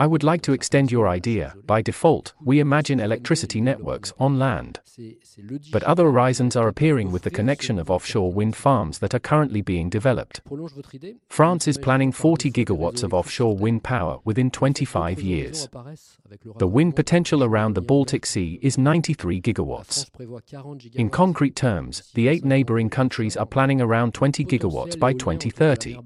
I 0.00 0.06
would 0.06 0.22
like 0.22 0.42
to 0.42 0.52
extend 0.52 0.90
your 0.90 1.08
idea. 1.08 1.54
By 1.66 1.82
default, 1.82 2.32
we 2.42 2.60
imagine 2.60 3.00
electricity 3.00 3.60
networks 3.60 4.12
on 4.18 4.38
land. 4.38 4.80
But 5.70 5.82
other 5.82 6.04
horizons 6.04 6.56
are 6.56 6.68
appearing 6.68 7.12
with 7.12 7.22
the 7.22 7.30
connection 7.30 7.78
of 7.78 7.90
offshore 7.90 8.32
wind 8.32 8.56
farms 8.56 8.98
that 9.00 9.14
are 9.14 9.18
currently 9.18 9.60
being 9.60 9.90
developed. 9.90 10.40
France 11.28 11.68
is 11.68 11.78
planning 11.78 12.12
40 12.12 12.50
gigawatts 12.52 13.02
of 13.02 13.14
offshore 13.14 13.56
wind 13.56 13.82
power 13.82 14.18
within 14.24 14.50
25 14.50 15.20
years. 15.20 15.68
The 16.58 16.66
wind 16.66 16.96
potential 16.96 17.42
around 17.42 17.74
the 17.74 17.80
Baltic 17.80 18.26
Sea 18.26 18.58
is 18.62 18.78
93 18.78 19.40
gigawatts. 19.40 20.08
In 20.94 21.10
concrete 21.10 21.56
terms, 21.56 22.10
the 22.14 22.28
eight 22.28 22.44
neighbouring 22.44 22.90
countries 22.90 23.36
are 23.36 23.46
planning 23.46 23.80
around 23.80 24.14
20 24.14 24.44
gigawatts 24.44 24.98
by 24.98 25.12
2030. 25.12 25.98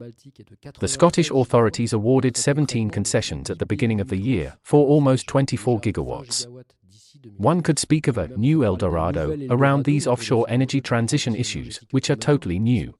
The 0.78 0.88
Scottish 0.88 1.30
authorities 1.30 1.92
awarded 1.92 2.36
17 2.36 2.90
concessions 2.90 3.50
at 3.50 3.58
the 3.58 3.66
beginning 3.66 4.00
of 4.00 4.08
the 4.08 4.16
year 4.16 4.56
for 4.62 4.86
almost 4.86 5.26
24 5.26 5.80
gigawatts. 5.80 6.46
One 7.36 7.62
could 7.62 7.78
speak 7.78 8.08
of 8.08 8.18
a 8.18 8.28
new 8.28 8.64
El 8.64 8.76
Dorado 8.76 9.36
around 9.50 9.84
these 9.84 10.06
offshore 10.06 10.46
energy 10.48 10.80
transition 10.80 11.34
issues, 11.34 11.80
which 11.90 12.10
are 12.10 12.16
totally 12.16 12.58
new. 12.58 12.94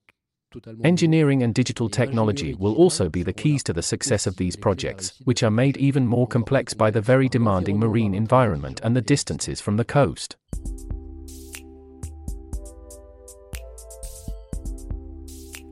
Engineering 0.85 1.43
and 1.43 1.55
digital 1.55 1.89
technology 1.89 2.55
will 2.55 2.75
also 2.75 3.09
be 3.09 3.23
the 3.23 3.33
keys 3.33 3.63
to 3.65 3.73
the 3.73 3.83
success 3.83 4.27
of 4.27 4.37
these 4.37 4.57
projects, 4.57 5.13
which 5.25 5.43
are 5.43 5.51
made 5.51 5.77
even 5.77 6.07
more 6.07 6.27
complex 6.27 6.75
by 6.75 6.91
the 6.91 7.01
very 7.01 7.29
demanding 7.29 7.79
marine 7.79 8.15
environment 8.15 8.81
and 8.83 8.97
the 8.97 9.03
distances 9.03 9.61
from 9.61 9.77
the 9.77 9.85
coast. 9.85 10.37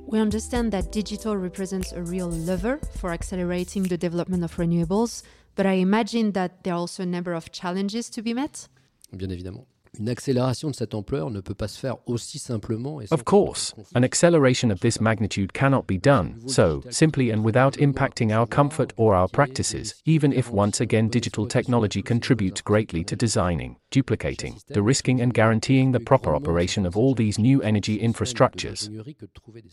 We 0.06 0.20
understand 0.20 0.70
that 0.72 0.92
digital 0.92 1.36
represents 1.36 1.92
a 1.92 2.02
real 2.02 2.30
lever 2.30 2.78
for 2.98 3.12
accelerating 3.12 3.84
the 3.84 3.98
development 3.98 4.44
of 4.44 4.56
renewables, 4.56 5.22
but 5.56 5.66
I 5.66 5.72
imagine 5.72 6.32
that 6.32 6.62
there 6.62 6.74
are 6.74 6.78
also 6.78 7.02
a 7.02 7.06
number 7.06 7.32
of 7.34 7.50
challenges 7.50 8.08
to 8.10 8.22
be 8.22 8.32
met. 8.32 8.68
Bien 9.10 9.30
évidemment. 9.30 9.66
Une 9.98 10.08
accélération 10.08 10.70
de 10.70 10.74
cette 10.74 10.94
ampleur 10.94 11.30
ne 11.30 11.40
peut 11.40 11.54
pas 11.54 11.68
se 11.68 11.78
faire 11.78 11.96
aussi 12.06 12.38
simplement. 12.38 13.00
et 13.00 13.06
Of 13.10 13.24
course, 13.24 13.74
an 13.94 14.02
acceleration 14.02 14.70
of 14.70 14.80
this 14.80 15.00
magnitude 15.00 15.52
cannot 15.52 15.86
be 15.86 15.98
done 15.98 16.40
so 16.46 16.82
simply 16.90 17.30
and 17.30 17.44
without 17.44 17.76
impacting 17.78 18.32
our 18.32 18.46
comfort 18.46 18.92
or 18.96 19.14
our 19.14 19.28
practices, 19.28 19.94
even 20.04 20.32
if 20.32 20.50
once 20.50 20.80
again 20.80 21.08
digital 21.08 21.46
technology 21.46 22.02
contributes 22.02 22.60
greatly 22.60 23.04
to 23.04 23.16
designing, 23.16 23.76
duplicating, 23.90 24.58
de-risking 24.72 25.20
and 25.20 25.34
guaranteeing 25.34 25.92
the 25.92 26.00
proper 26.00 26.34
operation 26.34 26.86
of 26.86 26.96
all 26.96 27.14
these 27.14 27.38
new 27.38 27.62
energy 27.62 27.98
infrastructures. 27.98 28.88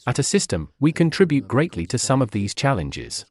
At 0.05 0.17
Assystem, 0.17 0.67
we 0.79 0.91
contribute 0.91 1.47
greatly 1.47 1.85
to 1.87 1.97
some 1.97 2.21
of 2.21 2.31
these 2.31 2.53
challenges. 2.53 3.25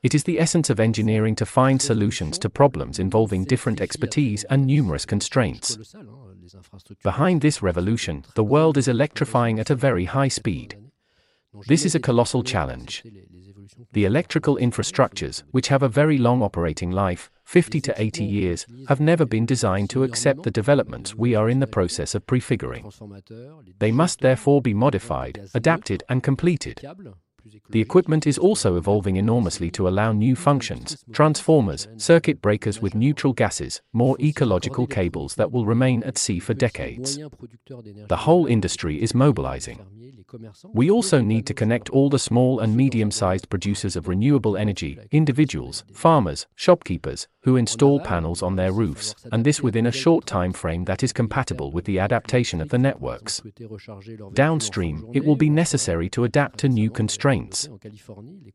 It 0.00 0.14
is 0.14 0.22
the 0.22 0.38
essence 0.38 0.70
of 0.70 0.78
engineering 0.78 1.34
to 1.36 1.46
find 1.46 1.82
solutions 1.82 2.38
to 2.38 2.48
problems 2.48 3.00
involving 3.00 3.44
different 3.44 3.80
expertise 3.80 4.44
and 4.44 4.64
numerous 4.64 5.04
constraints. 5.04 5.76
Behind 7.02 7.40
this 7.40 7.62
revolution, 7.62 8.24
the 8.36 8.44
world 8.44 8.78
is 8.78 8.86
electrifying 8.86 9.58
at 9.58 9.70
a 9.70 9.74
very 9.74 10.04
high 10.04 10.28
speed. 10.28 10.78
This 11.66 11.84
is 11.84 11.96
a 11.96 12.00
colossal 12.00 12.44
challenge. 12.44 13.02
The 13.92 14.04
electrical 14.04 14.56
infrastructures, 14.56 15.42
which 15.50 15.68
have 15.68 15.82
a 15.82 15.88
very 15.88 16.16
long 16.16 16.42
operating 16.42 16.92
life, 16.92 17.30
50 17.44 17.80
to 17.80 18.00
80 18.00 18.24
years, 18.24 18.66
have 18.88 19.00
never 19.00 19.24
been 19.24 19.46
designed 19.46 19.90
to 19.90 20.04
accept 20.04 20.44
the 20.44 20.50
developments 20.50 21.14
we 21.14 21.34
are 21.34 21.48
in 21.48 21.58
the 21.58 21.66
process 21.66 22.14
of 22.14 22.26
prefiguring. 22.26 22.90
They 23.78 23.90
must 23.90 24.20
therefore 24.20 24.62
be 24.62 24.74
modified, 24.74 25.48
adapted, 25.54 26.04
and 26.08 26.22
completed. 26.22 26.86
The 27.70 27.80
equipment 27.80 28.26
is 28.26 28.38
also 28.38 28.76
evolving 28.76 29.16
enormously 29.16 29.70
to 29.72 29.88
allow 29.88 30.12
new 30.12 30.34
functions, 30.34 31.04
transformers, 31.12 31.88
circuit 31.96 32.40
breakers 32.40 32.80
with 32.80 32.94
neutral 32.94 33.32
gases, 33.32 33.80
more 33.92 34.16
ecological 34.20 34.86
cables 34.86 35.34
that 35.34 35.52
will 35.52 35.66
remain 35.66 36.02
at 36.04 36.18
sea 36.18 36.38
for 36.38 36.54
decades. 36.54 37.18
The 38.08 38.16
whole 38.16 38.46
industry 38.46 39.02
is 39.02 39.14
mobilizing. 39.14 39.86
We 40.74 40.90
also 40.90 41.20
need 41.20 41.46
to 41.46 41.54
connect 41.54 41.88
all 41.88 42.10
the 42.10 42.18
small 42.18 42.60
and 42.60 42.76
medium 42.76 43.10
sized 43.10 43.48
producers 43.48 43.96
of 43.96 44.08
renewable 44.08 44.56
energy, 44.56 44.98
individuals, 45.10 45.84
farmers, 45.92 46.46
shopkeepers, 46.54 47.28
who 47.42 47.56
install 47.56 48.00
panels 48.00 48.42
on 48.42 48.56
their 48.56 48.72
roofs, 48.72 49.14
and 49.32 49.44
this 49.44 49.62
within 49.62 49.86
a 49.86 49.92
short 49.92 50.26
time 50.26 50.52
frame 50.52 50.84
that 50.84 51.02
is 51.02 51.14
compatible 51.14 51.72
with 51.72 51.86
the 51.86 51.98
adaptation 51.98 52.60
of 52.60 52.68
the 52.68 52.76
networks. 52.76 53.40
Downstream, 54.34 55.08
it 55.14 55.24
will 55.24 55.36
be 55.36 55.48
necessary 55.48 56.10
to 56.10 56.24
adapt 56.24 56.58
to 56.58 56.68
new 56.68 56.90
constraints. 57.28 57.68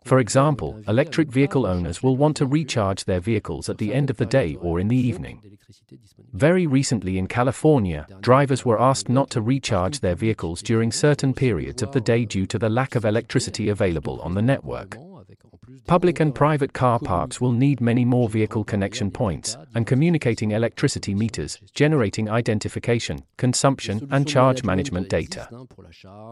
For 0.06 0.20
example, 0.20 0.82
electric 0.88 1.30
vehicle 1.30 1.66
owners 1.66 2.02
will 2.02 2.18
want 2.18 2.38
to 2.38 2.46
recharge 2.46 3.06
their 3.06 3.20
vehicles 3.20 3.70
at 3.70 3.78
the 3.78 3.94
end 3.94 4.10
of 4.10 4.18
the 4.18 4.26
day 4.26 4.56
or 4.62 4.80
in 4.80 4.88
the 4.88 4.98
evening. 4.98 5.42
Very 6.34 6.66
recently 6.68 7.18
in 7.18 7.28
California, 7.28 8.08
drivers 8.22 8.66
were 8.66 8.82
asked 8.82 9.10
not 9.10 9.30
to 9.32 9.42
recharge 9.42 10.00
their 10.00 10.16
vehicles 10.16 10.62
during 10.62 10.92
certain 10.92 11.34
periods 11.34 11.84
of 11.84 11.92
the 11.92 12.02
day 12.02 12.26
due 12.26 12.46
to 12.48 12.60
the 12.60 12.70
lack 12.70 12.96
of 12.96 13.06
electricity 13.06 13.70
available 13.70 14.20
on 14.22 14.34
the 14.34 14.42
network. 14.42 14.98
Public 15.88 16.20
and 16.20 16.34
private 16.34 16.74
car 16.74 17.00
parks 17.00 17.40
will 17.42 17.52
need 17.52 17.82
many 17.82 18.06
more 18.06 18.30
vehicle 18.30 18.64
connection 18.64 19.12
points, 19.12 19.58
and 19.76 19.86
communicating 19.86 20.52
electricity 20.52 21.14
meters, 21.14 21.60
generating 21.74 22.30
identification, 22.30 23.24
consumption, 23.38 24.08
and 24.12 24.28
charge 24.28 24.64
management 24.64 25.10
data. 25.10 25.48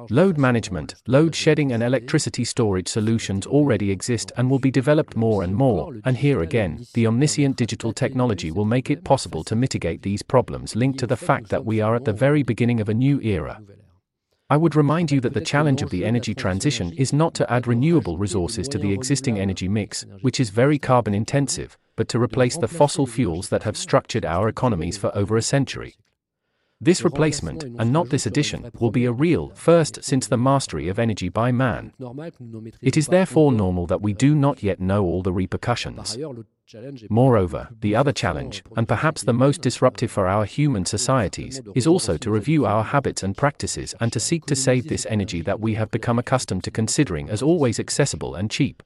Load 0.09 0.37
management, 0.37 0.95
load 1.07 1.35
shedding, 1.35 1.71
and 1.71 1.83
electricity 1.83 2.45
storage 2.45 2.87
solutions 2.87 3.45
already 3.45 3.91
exist 3.91 4.31
and 4.37 4.49
will 4.49 4.59
be 4.59 4.71
developed 4.71 5.15
more 5.15 5.43
and 5.43 5.55
more, 5.55 5.93
and 6.05 6.17
here 6.17 6.41
again, 6.41 6.85
the 6.93 7.07
omniscient 7.07 7.55
digital 7.57 7.93
technology 7.93 8.51
will 8.51 8.65
make 8.65 8.89
it 8.89 9.03
possible 9.03 9.43
to 9.43 9.55
mitigate 9.55 10.01
these 10.01 10.23
problems 10.23 10.75
linked 10.75 10.99
to 10.99 11.07
the 11.07 11.17
fact 11.17 11.49
that 11.49 11.65
we 11.65 11.81
are 11.81 11.95
at 11.95 12.05
the 12.05 12.13
very 12.13 12.43
beginning 12.43 12.79
of 12.79 12.89
a 12.89 12.93
new 12.93 13.19
era. 13.21 13.61
I 14.51 14.57
would 14.57 14.75
remind 14.75 15.11
you 15.11 15.21
that 15.21 15.33
the 15.33 15.39
challenge 15.39 15.81
of 15.81 15.89
the 15.91 16.03
energy 16.03 16.35
transition 16.35 16.91
is 16.97 17.13
not 17.13 17.33
to 17.35 17.49
add 17.49 17.67
renewable 17.67 18.17
resources 18.17 18.67
to 18.67 18.77
the 18.77 18.91
existing 18.91 19.39
energy 19.39 19.69
mix, 19.69 20.05
which 20.23 20.41
is 20.41 20.49
very 20.49 20.77
carbon 20.77 21.13
intensive, 21.13 21.77
but 21.95 22.09
to 22.09 22.19
replace 22.19 22.57
the 22.57 22.67
fossil 22.67 23.07
fuels 23.07 23.47
that 23.47 23.63
have 23.63 23.77
structured 23.77 24.25
our 24.25 24.49
economies 24.49 24.97
for 24.97 25.09
over 25.15 25.37
a 25.37 25.41
century. 25.41 25.95
This 26.83 27.03
replacement, 27.03 27.63
and 27.63 27.93
not 27.93 28.09
this 28.09 28.25
addition, 28.25 28.71
will 28.79 28.89
be 28.89 29.05
a 29.05 29.11
real 29.11 29.49
first 29.49 30.03
since 30.03 30.25
the 30.25 30.37
mastery 30.37 30.87
of 30.87 30.97
energy 30.97 31.29
by 31.29 31.51
man. 31.51 31.93
It 32.81 32.97
is 32.97 33.05
therefore 33.07 33.51
normal 33.51 33.85
that 33.85 34.01
we 34.01 34.13
do 34.13 34.33
not 34.33 34.63
yet 34.63 34.79
know 34.79 35.03
all 35.03 35.21
the 35.21 35.31
repercussions. 35.31 36.17
Moreover, 37.09 37.69
the 37.81 37.95
other 37.95 38.11
challenge, 38.11 38.63
and 38.75 38.87
perhaps 38.87 39.21
the 39.21 39.33
most 39.33 39.61
disruptive 39.61 40.09
for 40.09 40.27
our 40.27 40.45
human 40.45 40.85
societies, 40.85 41.61
is 41.75 41.85
also 41.85 42.17
to 42.17 42.31
review 42.31 42.65
our 42.65 42.83
habits 42.83 43.21
and 43.21 43.37
practices 43.37 43.93
and 43.99 44.11
to 44.11 44.19
seek 44.19 44.47
to 44.47 44.55
save 44.55 44.87
this 44.87 45.05
energy 45.07 45.41
that 45.41 45.59
we 45.59 45.75
have 45.75 45.91
become 45.91 46.17
accustomed 46.17 46.63
to 46.63 46.71
considering 46.71 47.29
as 47.29 47.43
always 47.43 47.79
accessible 47.79 48.33
and 48.33 48.49
cheap. 48.49 48.81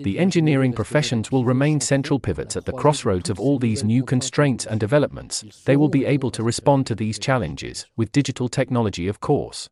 The 0.00 0.18
engineering 0.18 0.72
professions 0.72 1.30
will 1.30 1.44
remain 1.44 1.80
central 1.80 2.18
pivots 2.18 2.56
at 2.56 2.64
the 2.64 2.72
crossroads 2.72 3.30
of 3.30 3.40
all 3.40 3.58
these 3.58 3.84
new 3.84 4.04
constraints 4.04 4.66
and 4.66 4.78
developments. 4.78 5.62
They 5.64 5.76
will 5.76 5.88
be 5.88 6.04
able 6.04 6.30
to 6.32 6.42
respond 6.42 6.86
to 6.88 6.94
these 6.94 7.18
challenges, 7.18 7.86
with 7.96 8.12
digital 8.12 8.48
technology, 8.48 9.08
of 9.08 9.20
course. 9.20 9.68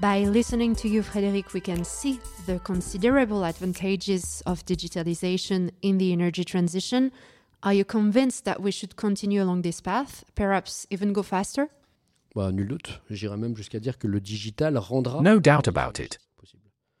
By 0.00 0.20
listening 0.24 0.74
to 0.76 0.88
you, 0.88 1.02
Frédéric, 1.02 1.52
we 1.52 1.60
can 1.60 1.82
see 1.84 2.20
the 2.44 2.58
considerable 2.60 3.44
advantages 3.44 4.42
of 4.46 4.64
digitalization 4.64 5.70
in 5.82 5.98
the 5.98 6.12
energy 6.12 6.44
transition. 6.44 7.12
Are 7.62 7.72
you 7.72 7.84
convinced 7.84 8.44
that 8.44 8.60
we 8.60 8.70
should 8.70 8.96
continue 8.96 9.42
along 9.42 9.62
this 9.62 9.80
path, 9.80 10.24
perhaps 10.34 10.86
even 10.90 11.12
go 11.12 11.22
faster? 11.22 11.70
Bah, 12.36 12.52
nul 12.52 12.68
doute. 12.68 13.00
J'irais 13.08 13.38
même 13.38 13.56
jusqu'à 13.56 13.80
dire 13.80 13.96
que 13.96 14.06
le 14.06 14.20
digital 14.20 14.76
rendra. 14.76 15.22
No 15.22 15.40
doubt 15.40 15.66
about 15.66 15.98
it. 15.98 16.18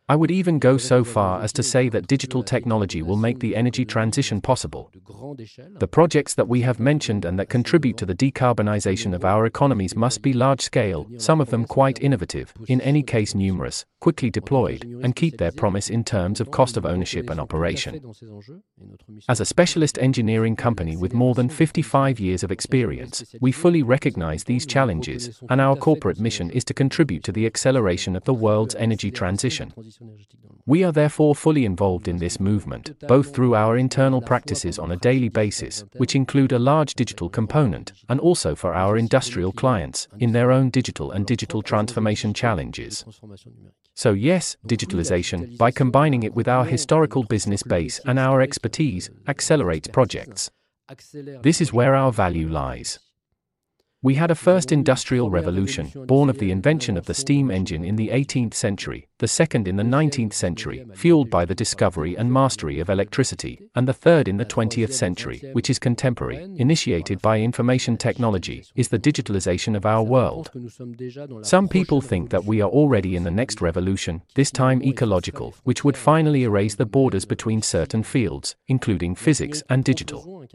I 0.08 0.14
would 0.14 0.30
even 0.30 0.58
go 0.58 0.78
so 0.78 1.02
far 1.02 1.42
as 1.42 1.52
to 1.54 1.64
say 1.64 1.88
that 1.90 2.06
digital 2.06 2.42
technology 2.42 3.02
will 3.02 3.16
make 3.16 3.40
the 3.40 3.56
energy 3.56 3.84
transition 3.84 4.40
possible. 4.40 4.90
The 5.80 5.88
projects 5.88 6.32
that 6.34 6.48
we 6.48 6.62
have 6.62 6.78
mentioned 6.78 7.24
and 7.24 7.38
that 7.40 7.48
contribute 7.48 7.96
to 7.98 8.06
the 8.06 8.14
decarbonization 8.14 9.12
of 9.14 9.24
our 9.24 9.46
economies 9.46 9.96
must 9.96 10.22
be 10.22 10.32
large 10.32 10.60
scale, 10.62 11.06
some 11.18 11.40
of 11.40 11.50
them 11.50 11.64
quite 11.64 12.00
innovative, 12.00 12.54
in 12.68 12.80
any 12.80 13.02
case 13.02 13.34
numerous, 13.34 13.84
quickly 14.06 14.30
deployed, 14.30 14.84
and 15.02 15.16
keep 15.16 15.36
their 15.36 15.50
promise 15.50 15.90
in 15.90 16.04
terms 16.04 16.40
of 16.40 16.52
cost 16.52 16.76
of 16.76 16.86
ownership 16.86 17.28
and 17.28 17.40
operation. 17.40 18.00
As 19.28 19.40
a 19.40 19.44
specialist 19.44 19.98
engineering 19.98 20.54
company 20.54 20.96
with 20.96 21.12
more 21.12 21.34
than 21.34 21.48
55 21.48 22.20
years 22.20 22.44
of 22.44 22.52
experience, 22.52 23.24
we 23.40 23.50
fully 23.50 23.82
recognize 23.82 24.44
these 24.44 24.64
challenges, 24.64 25.42
and 25.50 25.60
our 25.60 25.74
corporate 25.74 26.20
mission 26.20 26.50
is 26.50 26.64
to 26.66 26.72
contribute 26.72 27.24
to 27.24 27.32
the 27.32 27.46
acceleration 27.46 28.14
of 28.14 28.22
the 28.22 28.32
world's 28.32 28.76
energy 28.76 29.10
transition. 29.10 29.74
We 30.66 30.84
are 30.84 30.92
therefore 30.92 31.34
fully 31.34 31.64
involved 31.64 32.06
in 32.06 32.18
this 32.18 32.38
movement, 32.38 32.92
both 33.08 33.34
through 33.34 33.56
our 33.56 33.76
internal 33.76 34.20
practices 34.20 34.78
on 34.78 34.92
a 34.92 34.96
daily 34.96 35.28
basis, 35.28 35.84
which 35.96 36.14
include 36.14 36.52
a 36.52 36.60
large 36.60 36.94
digital 36.94 37.28
component, 37.28 37.92
and 38.08 38.20
also 38.20 38.54
for 38.54 38.72
our 38.72 38.96
industrial 38.96 39.50
clients, 39.50 40.06
in 40.20 40.30
their 40.30 40.52
own 40.52 40.70
digital 40.70 41.10
and 41.10 41.26
digital 41.26 41.60
transformation 41.60 42.32
challenges. 42.32 43.04
So, 43.96 44.12
yes, 44.12 44.58
digitalization, 44.68 45.56
by 45.56 45.70
combining 45.70 46.22
it 46.22 46.34
with 46.34 46.48
our 46.48 46.66
historical 46.66 47.22
business 47.24 47.62
base 47.62 47.98
and 48.04 48.18
our 48.18 48.42
expertise, 48.42 49.08
accelerates 49.26 49.88
projects. 49.88 50.50
This 51.42 51.62
is 51.62 51.72
where 51.72 51.94
our 51.94 52.12
value 52.12 52.46
lies. 52.46 52.98
We 54.06 54.14
had 54.14 54.30
a 54.30 54.36
first 54.36 54.70
industrial 54.70 55.30
revolution, 55.30 55.90
born 56.06 56.30
of 56.30 56.38
the 56.38 56.52
invention 56.52 56.96
of 56.96 57.06
the 57.06 57.12
steam 57.12 57.50
engine 57.50 57.84
in 57.84 57.96
the 57.96 58.10
18th 58.10 58.54
century, 58.54 59.08
the 59.18 59.26
second 59.26 59.66
in 59.66 59.74
the 59.74 59.82
19th 59.82 60.32
century, 60.32 60.86
fueled 60.94 61.28
by 61.28 61.44
the 61.44 61.56
discovery 61.56 62.14
and 62.16 62.32
mastery 62.32 62.78
of 62.78 62.88
electricity, 62.88 63.58
and 63.74 63.88
the 63.88 63.92
third 63.92 64.28
in 64.28 64.36
the 64.36 64.44
20th 64.44 64.92
century, 64.92 65.42
which 65.54 65.68
is 65.68 65.80
contemporary, 65.80 66.36
initiated 66.56 67.20
by 67.20 67.40
information 67.40 67.96
technology, 67.96 68.64
is 68.76 68.90
the 68.90 68.98
digitalization 69.00 69.74
of 69.76 69.84
our 69.84 70.04
world. 70.04 70.52
Some 71.42 71.66
people 71.66 72.00
think 72.00 72.30
that 72.30 72.44
we 72.44 72.60
are 72.60 72.70
already 72.70 73.16
in 73.16 73.24
the 73.24 73.30
next 73.32 73.60
revolution, 73.60 74.22
this 74.36 74.52
time 74.52 74.84
ecological, 74.84 75.56
which 75.64 75.82
would 75.82 75.96
finally 75.96 76.44
erase 76.44 76.76
the 76.76 76.86
borders 76.86 77.24
between 77.24 77.60
certain 77.60 78.04
fields, 78.04 78.54
including 78.68 79.16
physics 79.16 79.64
and 79.68 79.82
digital. 79.82 80.46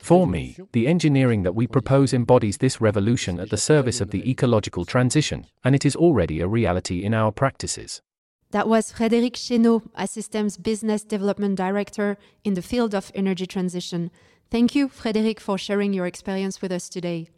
For 0.00 0.28
me, 0.28 0.56
the 0.70 0.86
engineering 0.86 1.42
that 1.42 1.56
we 1.56 1.66
propose 1.66 2.12
embodies 2.12 2.58
this 2.58 2.67
revolution 2.80 3.40
at 3.40 3.50
the 3.50 3.56
service 3.56 4.00
of 4.00 4.10
the 4.10 4.28
ecological 4.30 4.84
transition, 4.84 5.46
and 5.64 5.74
it 5.74 5.84
is 5.86 5.96
already 5.96 6.40
a 6.40 6.46
reality 6.46 7.02
in 7.02 7.14
our 7.14 7.32
practices. 7.32 8.02
That 8.50 8.68
was 8.68 8.92
Frédéric 8.92 9.32
Chénaud, 9.32 9.82
Assystem's 9.98 10.56
Business 10.56 11.04
Development 11.04 11.54
Director 11.56 12.16
in 12.44 12.54
the 12.54 12.62
field 12.62 12.94
of 12.94 13.12
energy 13.14 13.46
transition. 13.46 14.10
Thank 14.50 14.74
you, 14.74 14.88
Frédéric, 14.88 15.40
for 15.40 15.58
sharing 15.58 15.92
your 15.92 16.06
experience 16.06 16.62
with 16.62 16.72
us 16.72 16.88
today. 16.88 17.28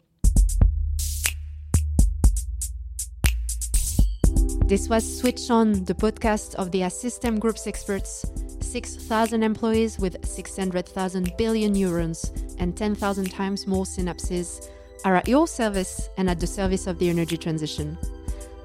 This 4.71 4.87
was 4.87 5.03
Switch 5.19 5.49
On, 5.49 5.83
the 5.83 5.93
podcast 5.93 6.55
of 6.55 6.71
the 6.71 6.79
Assystem 6.79 7.39
Group's 7.39 7.67
experts. 7.67 8.25
6,000 8.61 9.43
employees 9.43 9.99
with 9.99 10.25
600,000 10.25 11.33
billion 11.37 11.73
neurons 11.73 12.31
and 12.57 12.77
10,000 12.77 13.29
times 13.29 13.67
more 13.67 13.83
synapses 13.83 14.69
are 15.03 15.15
at 15.15 15.27
your 15.27 15.47
service 15.47 16.09
and 16.17 16.29
at 16.29 16.39
the 16.39 16.47
service 16.47 16.87
of 16.87 16.99
the 16.99 17.09
energy 17.09 17.37
transition. 17.37 17.97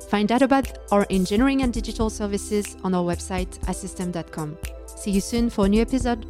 Find 0.09 0.31
out 0.31 0.43
about 0.43 0.79
our 0.93 1.07
engineering 1.11 1.63
and 1.63 1.73
digital 1.73 2.11
services 2.11 2.77
on 2.85 2.95
our 2.95 3.03
website, 3.03 3.59
assystem.com. 3.67 4.57
See 4.87 5.11
you 5.11 5.21
soon 5.21 5.51
for 5.51 5.67
a 5.67 5.69
new 5.69 5.83
episode. 5.83 6.27